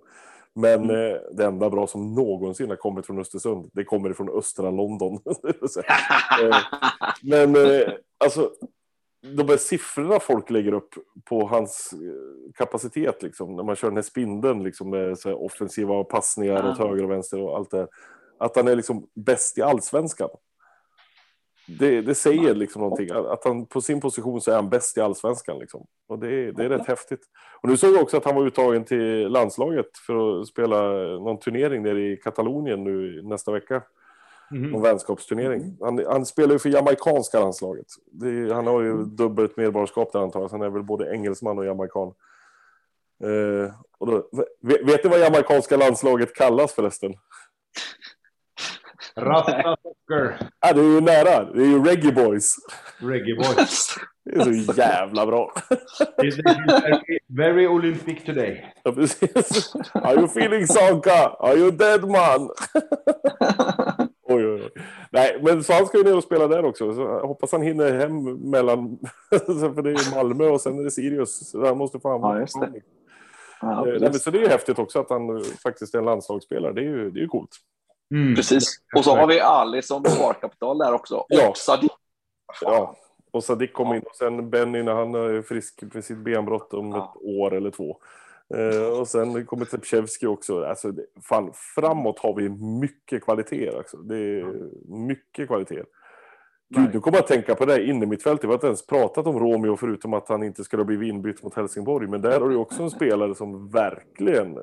[0.54, 0.96] Men mm.
[0.96, 5.18] eh, det enda bra som någonsin har kommit från Östersund, det kommer från östra London.
[6.42, 6.56] Eh,
[7.22, 7.92] men eh,
[8.24, 8.50] alltså,
[9.36, 10.94] de här siffrorna folk lägger upp
[11.24, 16.04] på hans eh, kapacitet, liksom, när man kör den här spindeln liksom, med så offensiva
[16.04, 17.88] passningar åt höger och vänster och allt det här.
[18.38, 20.28] Att han är liksom bäst i allsvenskan.
[21.66, 23.10] Det, det säger liksom någonting.
[23.10, 25.58] Att han på sin position så är han bäst i allsvenskan.
[25.58, 25.86] Liksom.
[26.08, 27.20] Och det, det är rätt häftigt.
[27.62, 31.38] Och nu såg jag också att han var uttagen till landslaget för att spela någon
[31.38, 33.82] turnering nere i Katalonien nu nästa vecka.
[34.50, 34.70] Mm.
[34.70, 35.76] Någon vänskapsturnering.
[35.80, 37.86] Han, han spelar ju för jamaikanska landslaget.
[38.06, 39.16] Det, han har ju mm.
[39.16, 40.48] dubbelt medborgarskap där antar jag.
[40.48, 42.12] Han är väl både engelsman och jamaikan.
[43.24, 44.28] Eh, och då,
[44.60, 47.14] vet, vet ni vad jamaikanska landslaget kallas förresten?
[49.16, 50.38] Rasta Socker.
[50.60, 51.44] Ja, det är ju nära.
[51.44, 52.56] Det är ju Reggae Boys.
[52.98, 53.96] Reggae Boys.
[54.24, 55.52] Det är så jävla bra.
[56.16, 58.74] very, very Olympic today.
[58.82, 59.74] Ja, precis.
[59.92, 61.28] Are you feeling Sanka?
[61.38, 62.40] Are you dead man?
[64.22, 64.70] oj, oj, oj.
[65.10, 66.94] Nej, men så han ska ju ner och spela där också.
[66.94, 68.98] Så jag hoppas han hinner hem mellan...
[69.74, 71.50] för det är Malmö och sen är det Sirius.
[71.50, 72.20] Så han måste fan...
[72.20, 72.72] Ja, just det.
[73.60, 76.72] Ja, Nej, så det är ju häftigt också att han faktiskt är en landslagsspelare.
[76.72, 77.50] Det är ju, det är ju coolt.
[78.10, 78.34] Mm.
[78.34, 78.80] Precis.
[78.96, 81.24] Och så har vi Ali som svarkapital där också.
[81.28, 81.48] Ja.
[81.48, 81.92] Och Sadiq.
[82.60, 82.96] Ja,
[83.30, 83.96] och Sadiq kom ja.
[83.96, 84.02] in.
[84.02, 87.04] Och sen Benny när han är frisk med sitt benbrott om ja.
[87.04, 87.96] ett år eller två.
[88.54, 90.64] Eh, och sen kommer Tepchevski också.
[90.64, 92.48] Alltså, det, fan, framåt har vi
[92.80, 93.70] mycket kvalitet.
[93.76, 93.96] Alltså.
[93.96, 94.70] Det är
[95.06, 95.82] mycket kvalitet.
[96.68, 98.44] Gud, nu kommer jag att tänka på det här innermittfältet.
[98.44, 101.54] Vi har inte ens pratat om Romeo förutom att han inte skulle bli inbytt mot
[101.54, 102.08] Helsingborg.
[102.08, 104.62] Men där har du också en spelare som verkligen eh,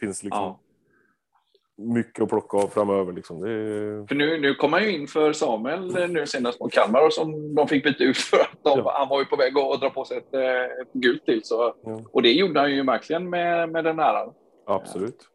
[0.00, 0.58] finns liksom ja
[1.78, 3.12] mycket att plocka av framöver.
[3.12, 3.40] Liksom.
[3.40, 4.06] Det...
[4.08, 7.12] För nu, nu kom han ju in för Samuel eh, nu senast mot Kalmar och
[7.12, 8.94] som de fick byta ut för att de, ja.
[8.98, 11.40] han var ju på väg att dra på sig ett, eh, ett gult till.
[11.44, 12.00] Så, ja.
[12.12, 14.32] Och det gjorde han ju verkligen med, med den äran.
[14.66, 15.28] Absolut.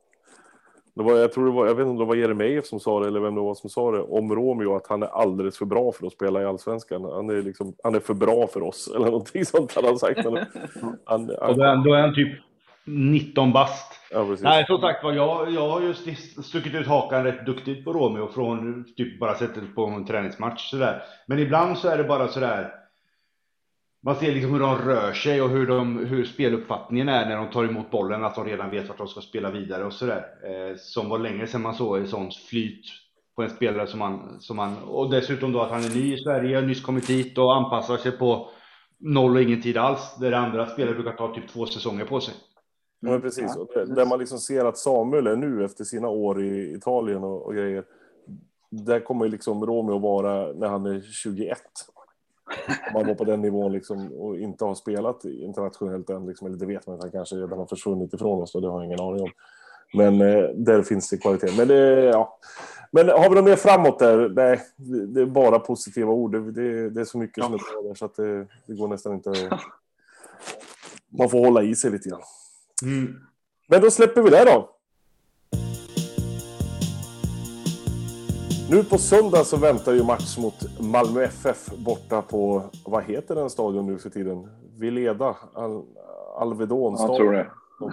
[0.95, 2.99] Det var, jag, tror det var, jag vet inte om det var Jeremejeff som sa
[2.99, 5.65] det eller vem det var som sa det om Romeo att han är alldeles för
[5.65, 7.03] bra för att spela i allsvenskan.
[7.03, 10.19] Han är, liksom, han är för bra för oss eller någonting sånt han har sagt.
[10.25, 10.37] Han,
[11.05, 12.39] han, han, då, är, då är han typ
[12.87, 13.93] 19 bast.
[14.11, 16.07] Ja, Nej, som sagt var, jag, jag har just
[16.45, 21.03] stuckit ut hakan rätt duktigt på Romeo från typ bara sett på en träningsmatch sådär.
[21.25, 22.73] Men ibland så är det bara sådär.
[24.03, 27.49] Man ser liksom hur de rör sig och hur, de, hur speluppfattningen är när de
[27.49, 30.25] tar emot bollen, att de redan vet vart de ska spela vidare och sådär.
[30.43, 32.85] Eh, som var länge sedan man såg ett sånt flyt
[33.35, 36.17] på en spelare som man, som man, och dessutom då att han är ny i
[36.17, 38.49] Sverige, nyss kommit hit och anpassar sig på
[38.99, 40.15] noll och ingen tid alls.
[40.19, 42.33] Där andra spelare brukar ta typ två säsonger på sig.
[42.99, 43.51] Ja, men precis.
[43.55, 43.95] Ja, precis.
[43.95, 47.53] Där man liksom ser att Samuel är nu efter sina år i Italien och, och
[47.53, 47.83] grejer.
[48.69, 51.57] Där kommer liksom Romeo vara när han är 21.
[52.87, 56.25] Om man var på den nivån liksom och inte har spelat internationellt än.
[56.25, 58.55] Liksom, eller det vet man att han kanske redan har försvunnit ifrån oss.
[58.55, 59.31] Och det har jag ingen aning om.
[59.93, 61.57] Men eh, där finns det kvalitet.
[61.57, 62.39] Men, det, ja.
[62.91, 64.29] Men har vi något mer framåt där?
[64.29, 64.61] Nej,
[65.07, 66.31] det är bara positiva ord.
[66.31, 68.87] Det, det, det är så mycket som är bra där så att det, det går
[68.87, 69.59] nästan inte...
[71.09, 72.21] Man får hålla i sig lite grann.
[72.83, 73.15] Mm.
[73.67, 74.73] Men då släpper vi det då.
[78.69, 83.49] Nu på söndag så väntar ju match mot Malmö FF borta på, vad heter den
[83.49, 84.47] stadion nu för tiden?
[84.79, 85.35] Vileda?
[85.53, 85.83] Al
[86.37, 87.33] Alvedon stadion?
[87.35, 87.45] Jag
[87.87, 87.91] tror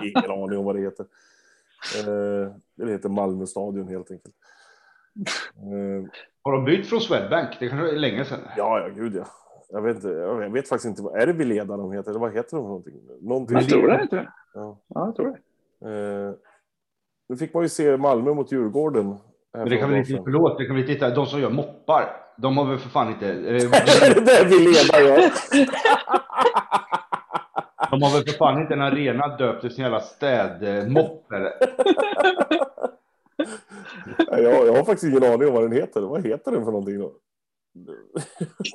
[0.00, 0.06] det.
[0.06, 1.06] Ingen aning om vad det heter.
[1.98, 4.34] Eh, det heter Malmö stadion helt enkelt.
[5.56, 6.10] Eh,
[6.42, 7.48] Har de bytt från Swedbank?
[7.60, 8.40] Det kanske är länge sedan?
[8.56, 9.26] Ja, ja, gud ja.
[9.72, 11.02] Jag vet, inte, jag vet faktiskt inte.
[11.02, 12.10] vad- Är det Vileda de heter?
[12.10, 12.94] Eller vad heter de för någonting?
[13.20, 13.56] någonting.
[13.56, 14.02] Jag tror det.
[14.02, 14.28] Inte.
[14.54, 14.78] Ja.
[14.88, 15.38] Ja, jag tror det.
[16.28, 16.32] Eh,
[17.28, 19.16] nu fick man ju se Malmö mot Djurgården.
[19.54, 21.10] Men det kan år inte, förlåt, det kan vi titta.
[21.14, 23.26] De som gör moppar, de har väl för fan inte...
[23.32, 23.48] det
[24.32, 25.30] är Vileda, ja.
[27.90, 31.52] De har väl för fan inte en arena döpt till sin jävla städmopp eller?
[34.42, 36.00] jag, jag har faktiskt ingen aning om vad den heter.
[36.00, 37.12] Vad heter den för någonting då?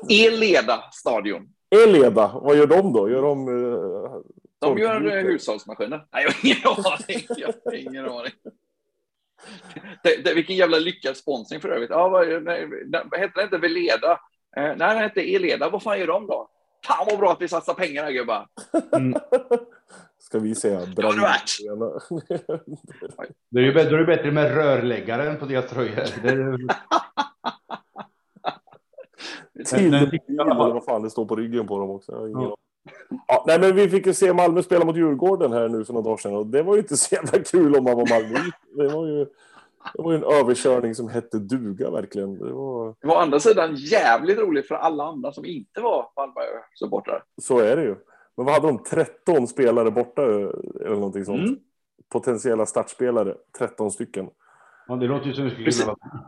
[0.10, 1.50] Eleda stadion.
[1.84, 3.10] Eleda, vad gör de då?
[3.10, 3.48] Gör de...
[3.48, 4.22] eh,
[4.60, 6.06] De gör eh, hushållsmaskiner.
[6.14, 7.28] Nej, jag har ingen aning.
[7.38, 8.32] Jag har ingen aning.
[10.04, 11.90] Det, det, vilken jävla lyckad sponsring för övrigt.
[11.90, 14.12] Ja, vad, nej, nej, hette det inte Veleda?
[14.58, 15.70] Eh, nej, det hette Eleda.
[15.70, 16.50] Vad fan gör de då?
[16.86, 18.48] Fan vad bra att vi satsar pengar här gubbar.
[18.96, 19.20] Mm.
[20.20, 20.80] Ska vi säga.
[20.80, 21.58] det värt.
[23.50, 26.06] Det är ju bättre, är bättre med rörläggaren på deras tröjor.
[29.72, 32.12] Men- eller vad fan det står på ryggen på dem också.
[32.12, 32.56] Jag har ingen Ja.
[33.28, 36.04] Ja, nej, men vi fick ju se Malmö spela mot Djurgården här nu för några
[36.04, 38.40] dagar sedan och det var ju inte så jävla kul om man var Malmö.
[38.78, 39.26] Det var ju,
[39.94, 42.38] det var ju en överkörning som hette duga verkligen.
[42.40, 46.10] Det var, Det var å andra sidan jävligt roligt för alla andra som inte var
[46.16, 47.24] Malmö-supportrar.
[47.42, 47.96] så är det ju.
[48.38, 48.84] Men vad hade de?
[48.84, 51.48] 13 spelare borta eller någonting sånt?
[51.48, 51.60] Mm.
[52.10, 54.30] Potentiella startspelare, 13 stycken.
[54.88, 55.82] ja, det låter ju som det skulle Precis.
[55.84, 56.24] kunna vara...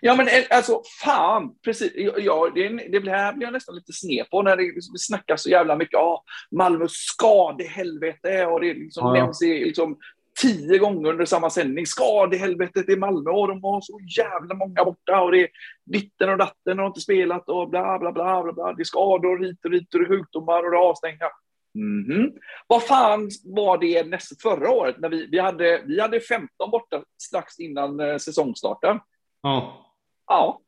[0.00, 1.92] Ja, men eh, alltså fan, precis.
[2.16, 5.76] Ja, det, det här blir jag nästan lite sned på när det snackas så jävla
[5.76, 5.92] mycket.
[5.92, 9.98] Ja, Malmö skadehelvete och det liksom Ja, nämns i liksom
[10.40, 11.86] tio gånger under samma sändning.
[11.86, 15.48] Skadehelvetet i Malmö och de har så jävla många borta och det är
[15.84, 18.52] ditten och datten har inte spelat och bla bla bla bla.
[18.52, 18.72] bla.
[18.72, 21.26] Det är skador hit och dit och det är sjukdomar och det är avstängda.
[21.74, 22.32] Mhm.
[22.66, 27.02] Vad fan var det nästa, förra året när vi, vi, hade, vi hade 15 borta
[27.22, 29.00] strax innan eh, säsongstarten?
[29.42, 29.84] Ja.
[30.28, 30.60] Ja,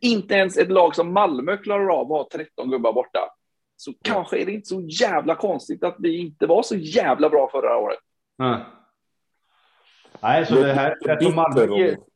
[0.00, 3.20] inte ens ett lag som Malmö klarar av att ha 13 gubbar borta.
[3.76, 7.48] Så kanske är det inte så jävla konstigt att vi inte var så jävla bra
[7.52, 7.98] förra året.
[8.38, 8.58] Nej.
[10.22, 11.66] Nej, så det här det som, Malmö,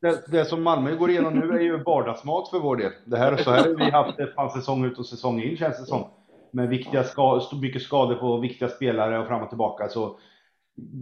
[0.01, 2.91] det, det som Malmö går igenom nu är ju vardagsmat för vår del.
[3.05, 5.79] Det här, så här har vi haft det fan säsong ut och säsong in känns
[5.79, 6.09] det som.
[6.51, 9.89] Med viktiga skador, mycket skador på viktiga spelare och fram och tillbaka.
[9.89, 10.19] Så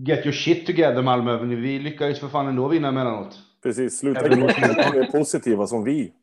[0.07, 1.38] get your shit together Malmö.
[1.38, 3.39] Vi lyckades för fan ändå vinna emellanåt.
[3.66, 6.13] Precis, sluta mot- mer positiva som vi.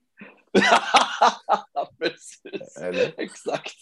[1.98, 3.14] Precis, Eller?
[3.16, 3.72] exakt.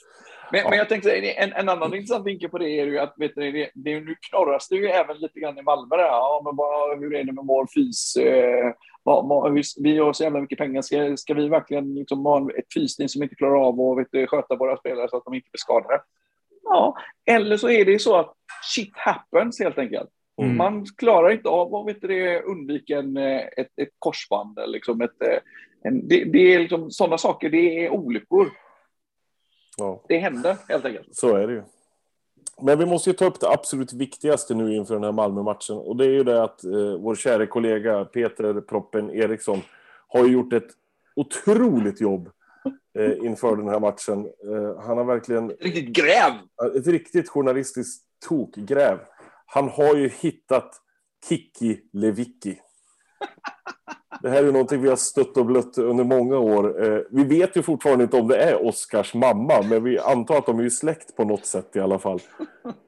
[0.52, 0.68] Men, Ja.
[0.70, 3.52] men jag tänkte, en, en annan intressant vinkel på det är ju att vet du,
[3.52, 5.96] det, det, nu knorras det ju även lite grann i Malmö.
[5.96, 6.04] Där.
[6.04, 8.16] Ja, men vad, hur är det med vår fys?
[8.16, 10.82] Eh, vad, vad, hur, vi har så jävla mycket pengar.
[10.82, 14.11] Ska, ska vi verkligen liksom ha en- ett fysteam som inte klarar av att vet
[14.30, 16.02] sköta våra spelare så att de inte blir skadade?
[16.62, 16.96] Ja,
[17.26, 18.34] eller så är det ju så att
[18.74, 20.11] shit happens helt enkelt.
[20.43, 20.57] Mm.
[20.57, 24.59] Man klarar inte av att vet du, det, undvika en, eh, ett, ett korsband.
[24.66, 25.38] Liksom ett, eh,
[25.82, 28.47] en, det, det är liksom, sådana saker, det är olyckor.
[29.76, 30.05] Ja.
[30.09, 31.16] Det händer helt enkelt.
[31.16, 31.62] Så är det ju.
[32.62, 35.76] Men vi måste ju ta upp det absolut viktigaste nu inför den här Malmö-matchen.
[35.76, 39.61] Och det är ju det att eh, vår kära kollega Peter Proppen Eriksson
[40.09, 40.68] har gjort ett
[41.16, 42.30] otroligt jobb
[42.99, 44.26] eh, inför den här matchen.
[44.26, 46.32] Eh, han har verkligen Riktigt gräv!
[46.76, 48.99] ett riktigt journalistiskt tokgräv.
[49.53, 50.70] Han har ju hittat
[51.28, 52.59] Kiki Lewicki.
[54.22, 56.84] Det här är någonting vi har stött och blött under många år.
[56.84, 60.46] Eh, vi vet ju fortfarande inte om det är Oscars mamma, men vi antar att
[60.46, 62.20] de är ju släkt på något sätt i alla fall.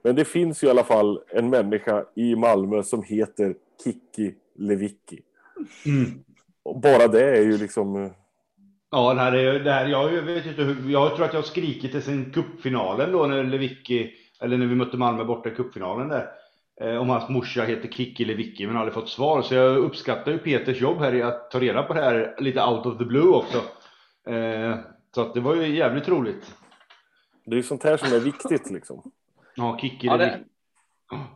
[0.05, 3.55] Men det finns ju i alla fall en människa i Malmö som heter
[3.85, 5.21] Kiki Lewicki.
[5.87, 6.25] Mm.
[6.63, 8.05] Och bara det är ju liksom...
[8.05, 8.11] eh,
[8.91, 11.47] Ja, det här är, det här, jag vet inte hur, jag tror att jag har
[11.47, 14.11] skrikit det sen cupfinalen då när Lewicki,
[14.41, 16.29] eller när vi mötte Malmö borta i cupfinalen där.
[16.83, 19.43] Eh, om hans morsa heter Kikki Lewicki men aldrig fått svar.
[19.43, 22.63] Så jag uppskattar ju Peters jobb här i att ta reda på det här lite
[22.65, 23.59] out of the blue också.
[24.33, 24.77] Eh,
[25.15, 26.55] så att det var ju jävligt roligt.
[27.45, 29.11] Det är ju sånt här som är viktigt liksom.
[29.55, 30.39] Ja, Kikki Ja, Lewicki.
[30.39, 30.45] det,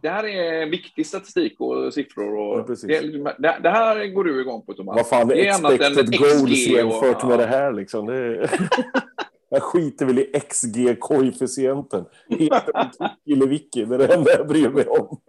[0.02, 2.36] det här är viktig statistik och siffror.
[2.38, 2.88] Och Ja, precis.
[2.88, 4.96] det, det, det här går du igång på, Thomas.
[4.96, 7.36] Vad fan är Det är expected goals XG och- jämfört med ja.
[7.36, 8.06] det här liksom?
[8.06, 8.50] Det är...
[9.48, 12.04] Jag skiter väl i XG-koefficienten.
[12.28, 13.84] Heter den Kiki eller Vicky?
[13.84, 15.20] Det är det enda jag bryr mig om.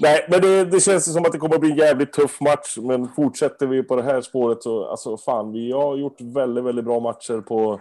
[0.00, 2.78] Nej, men det, det känns som att det kommer att bli en jävligt tuff match.
[2.78, 6.84] Men fortsätter vi på det här spåret så, alltså fan, vi har gjort väldigt, väldigt
[6.84, 7.80] bra matcher på,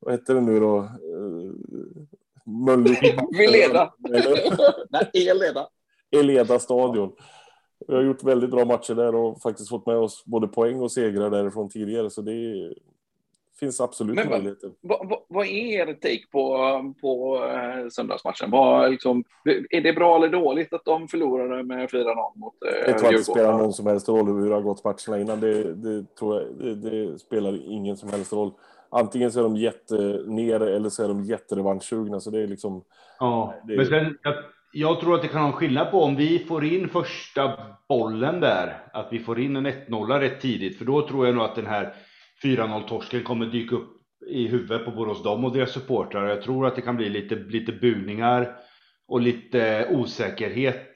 [0.00, 0.76] vad heter det nu då?
[0.78, 1.52] Uh,
[2.44, 3.18] Mölnlycke.
[4.04, 5.68] Eller Nej, el leda.
[6.10, 7.12] Eleda stadion.
[7.88, 10.92] Vi har gjort väldigt bra matcher där och faktiskt fått med oss både poäng och
[10.92, 12.10] segrar därifrån tidigare.
[12.10, 12.74] Så det är,
[13.62, 14.70] finns absolut Men vad- möjligheter.
[14.80, 18.50] Vad, vad, vad är er take på, på eh, söndagsmatchen?
[18.50, 19.24] Vad, liksom,
[19.70, 22.98] är det bra eller dåligt att de förlorade med 4-0 mot eh, Jag tror att
[22.98, 23.24] det Djurgården?
[23.24, 25.40] spelar någon som helst roll hur det har gått matcherna innan.
[25.40, 28.52] Det, det tror jag, det, det spelar ingen som helst roll.
[28.90, 32.20] antingen så är de jättenere eller så är de jätterevanschsugna.
[32.20, 32.84] Så det är liksom...
[33.18, 33.76] Ja, det...
[33.76, 34.34] men sen, jag,
[34.72, 37.52] jag, tror att det kan ha en skillnad på om vi får in första
[37.88, 41.44] bollen där, att vi får in en 1-0 rätt tidigt, för då tror jag nog
[41.44, 41.94] att den här
[42.42, 46.28] 4-0-torsken kommer dyka upp i huvudet på Borås Dom och deras supportrar.
[46.28, 48.56] Jag tror att det kan bli lite, lite buningar
[49.08, 50.88] och lite osäkerhet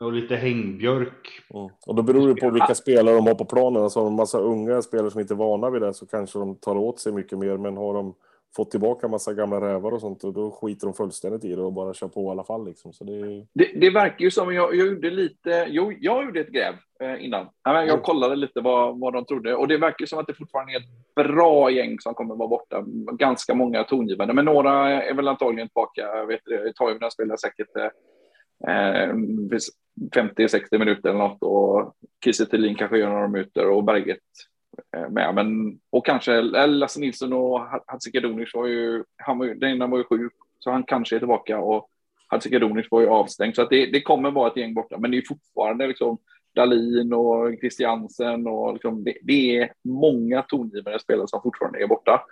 [0.00, 1.28] och lite hängbjörk.
[1.54, 1.68] Mm.
[1.86, 3.82] Och då beror det på vilka spelare de har på planen.
[3.82, 6.38] Alltså har de en massa unga spelare som inte är vana vid det så kanske
[6.38, 7.56] de tar åt sig mycket mer.
[7.56, 8.14] Men har de
[8.56, 11.72] fått tillbaka massa gamla rävar och sånt och då skiter de fullständigt i det och
[11.72, 12.66] bara kör på i alla fall.
[12.66, 12.92] Liksom.
[12.92, 13.46] Så det...
[13.52, 17.24] Det, det verkar ju som, jag, jag gjorde lite, jo, jag gjorde ett gräv eh,
[17.24, 17.48] innan.
[17.62, 18.00] Jag mm.
[18.00, 21.28] kollade lite vad, vad de trodde och det verkar som att det fortfarande är ett
[21.28, 22.84] bra gäng som kommer vara borta.
[23.12, 26.24] Ganska många tongivande, men några är väl antagligen tillbaka.
[26.24, 26.40] Vet,
[26.74, 27.90] Toivonen spelar säkert eh,
[30.14, 31.94] 50-60 minuter eller något och
[32.24, 34.51] Kiese kanske gör några minuter och Berget eh,
[34.96, 35.34] Eh, med.
[35.34, 39.98] Men, och kanske Lasse Nilsson och Hadzikadunic var ju, han var ju, den ena var
[39.98, 41.88] ju sjuk så han kanske är tillbaka och
[42.26, 44.98] Hadzikadunic var ju avstängd så att det, det kommer vara ett gäng borta.
[44.98, 46.18] Men det är fortfarande liksom
[46.54, 52.22] Dalin och Christiansen och liksom, det, det, är många tongivande spelare som fortfarande är borta.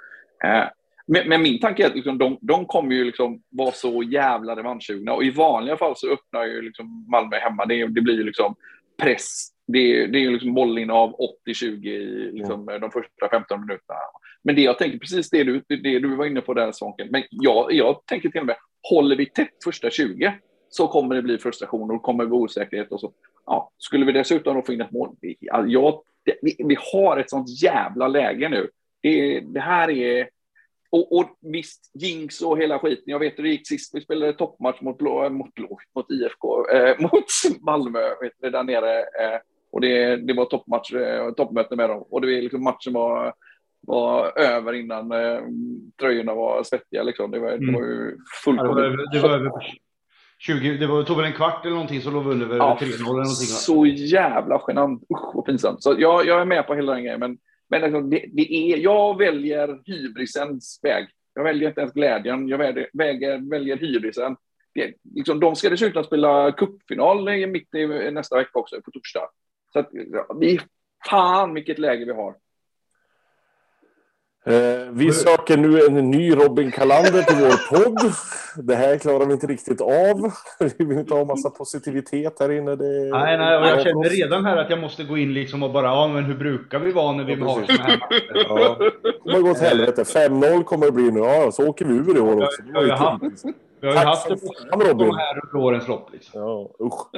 [0.44, 0.64] Eh,
[1.06, 4.56] men, men, min tanke är att liksom, de, de kommer ju liksom vara så jävla
[4.56, 7.66] revanschsugna och i vanliga fall så öppnar ju liksom Malmö hemma.
[7.66, 8.54] Det, det blir ju liksom
[9.02, 9.49] press.
[9.72, 11.16] Det, det är ju liksom bollen av
[11.46, 12.80] 80-20 i liksom, mm.
[12.80, 13.98] de första 15 minuterna.
[14.42, 17.22] Men det jag tänker, precis det du, det du var inne på där Svånken, men
[17.30, 18.56] jag, jag tänker till och med,
[18.90, 20.34] håller vi tätt första 20
[20.68, 23.12] så kommer det bli frustration och kommer bli osäkerhet och så.
[23.46, 25.16] Ja, skulle vi dessutom då få in ett mål,
[25.66, 26.02] ja,
[26.42, 28.68] vi, vi har ett sånt jävla läge nu.
[29.02, 30.28] Det, det här är
[30.90, 33.04] och, och visst, Jinx och hela skiten.
[33.06, 33.94] Jag vet hur det gick sist.
[33.94, 37.24] Vi spelade toppmatch mot, blå, mot, blå, mot IFK, eh, mot
[37.60, 38.98] Malmö, vet du, där nere.
[38.98, 39.40] Eh,
[39.72, 42.04] och det, det var toppmatch, eh, toppmöte med dem.
[42.10, 43.34] Och det, liksom, matchen var,
[43.80, 45.40] var över innan eh,
[46.00, 47.02] tröjorna var svettiga.
[47.02, 47.30] Liksom.
[47.30, 47.66] Det, var, mm.
[47.66, 49.12] det var ju fullkomligt...
[49.12, 49.64] Det var, det var
[50.38, 52.84] 20, det var, tog väl en kvart eller någonting så låg vi under ja, 3-0
[52.84, 53.34] eller någonting.
[53.34, 55.02] Så jävla genant.
[55.02, 55.82] Usch vad pinsamt.
[55.82, 57.20] Så jag, jag är med på hela den grejen.
[57.20, 57.38] Men
[57.70, 61.08] men liksom, det, det, är, jag väljer hybrisens väg.
[61.34, 64.36] Jag väljer inte ens glädjen, jag väljer, väljer, väljer hybrisen.
[64.74, 69.28] Det, liksom, de ska dessutom spela cupfinal mitt i nästa vecka också, på torsdag.
[69.72, 70.60] Så att, ja, vi,
[71.10, 72.34] fan vilket läge vi har.
[74.46, 78.12] Eh, vi söker nu en ny Robin Kalander till vår podd.
[78.66, 80.32] Det här klarar vi inte riktigt av.
[80.78, 82.76] Vi vill inte ha massa positivitet här inne.
[82.76, 83.10] Det...
[83.10, 85.86] Nej, nej, och jag känner redan här att jag måste gå in liksom och bara,
[85.86, 88.32] ja, men hur brukar vi vara när vi ja, har såna här matcher?
[88.48, 88.76] Ja.
[89.02, 90.02] Det kommer gå åt helvete.
[90.02, 91.20] 5-0 kommer det bli nu.
[91.20, 92.62] Ja, så åker vi ur i år också.
[92.66, 93.22] Vi har ju haft,
[93.80, 94.54] vi har ju haft det på
[95.16, 96.12] här under årens lopp.
[96.12, 96.40] Liksom.
[96.40, 97.08] Ja, usch.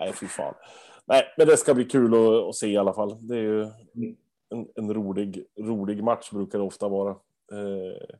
[0.00, 0.54] Nej, fy fan.
[1.08, 3.16] Nej, men det ska bli kul att, att se i alla fall.
[3.20, 3.62] Det är ju...
[3.62, 4.16] Mm
[4.50, 7.10] en, en rolig, rolig match brukar det ofta vara.
[7.52, 8.16] Eh,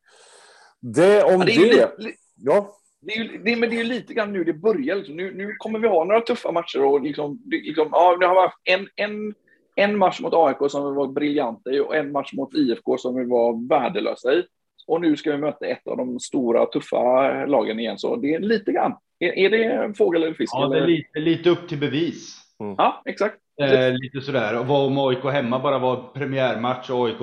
[0.80, 1.54] det om ja, det.
[1.54, 1.98] det.
[1.98, 2.74] Li, ja.
[3.00, 4.96] Det är, ju, det, men det är ju lite grann nu det börjar.
[4.96, 5.16] Liksom.
[5.16, 6.84] Nu, nu kommer vi ha några tuffa matcher.
[6.84, 9.34] Och liksom, liksom, ja, det har varit en, en,
[9.74, 13.14] en match mot AIK som vi var briljanta i och en match mot IFK som
[13.14, 14.42] vi var värdelösa i.
[14.86, 17.98] Och nu ska vi möta ett av de stora tuffa lagen igen.
[17.98, 18.92] Så det är lite grann.
[19.18, 20.52] Är, är det en fågel eller fisk?
[20.56, 22.47] Ja, det är lite, lite upp till bevis.
[22.60, 22.74] Mm.
[22.78, 23.36] Ja, exakt.
[23.62, 24.58] Eh, lite sådär.
[24.58, 27.20] Och vad om AIK hemma bara var premiärmatch och AIK,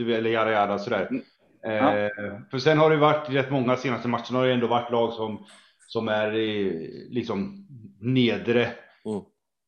[0.00, 1.08] eller jada jada sådär.
[1.10, 1.22] Mm.
[1.64, 2.40] Eh, ja.
[2.50, 5.44] För sen har det varit rätt många senaste matcherna har det ändå varit lag som,
[5.86, 7.66] som är i liksom
[8.00, 8.62] nedre,
[9.04, 9.22] mm.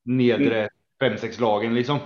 [0.04, 0.68] nedre
[1.00, 1.40] 5-6 mm.
[1.40, 1.98] lagen liksom.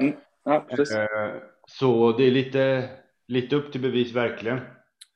[0.00, 0.14] Mm.
[0.44, 0.96] Ja, precis.
[0.96, 1.30] Eh,
[1.66, 2.88] så det är lite,
[3.28, 4.60] lite upp till bevis verkligen.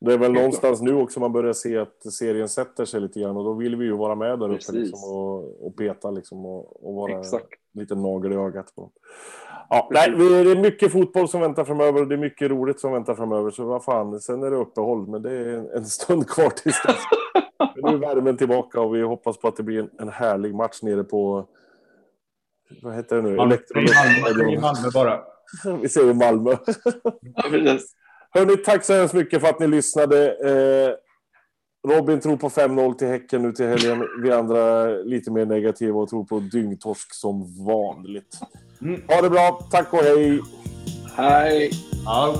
[0.00, 3.36] Det är väl någonstans nu också man börjar se att serien sätter sig lite grann
[3.36, 6.88] och då vill vi ju vara med där uppe liksom och, och peta liksom och,
[6.88, 7.48] och vara Exakt.
[7.74, 8.90] lite nagel i ögat på dem.
[9.68, 12.92] Ja, nej, det är mycket fotboll som väntar framöver och det är mycket roligt som
[12.92, 13.50] väntar framöver.
[13.50, 16.96] Så vad fan, sen är det uppehåll, men det är en stund kvar tills dess.
[17.82, 20.82] nu är värmen tillbaka och vi hoppas på att det blir en, en härlig match
[20.82, 21.48] nere på...
[22.82, 23.36] Vad heter det nu?
[23.36, 25.20] Malmö, Malmö, Malmö bara.
[25.80, 26.56] Vi ser i Malmö.
[28.36, 30.26] Hörni, tack så hemskt mycket för att ni lyssnade.
[30.26, 30.94] Eh,
[31.90, 34.04] Robin tror på 5-0 till Häcken nu till helgen.
[34.22, 38.38] Vi andra lite mer negativa och tror på dyngtorsk som vanligt.
[38.82, 39.02] Mm.
[39.08, 39.68] Ha det bra.
[39.70, 40.40] Tack och hej.
[41.16, 41.70] Hej.
[42.04, 42.34] Ja.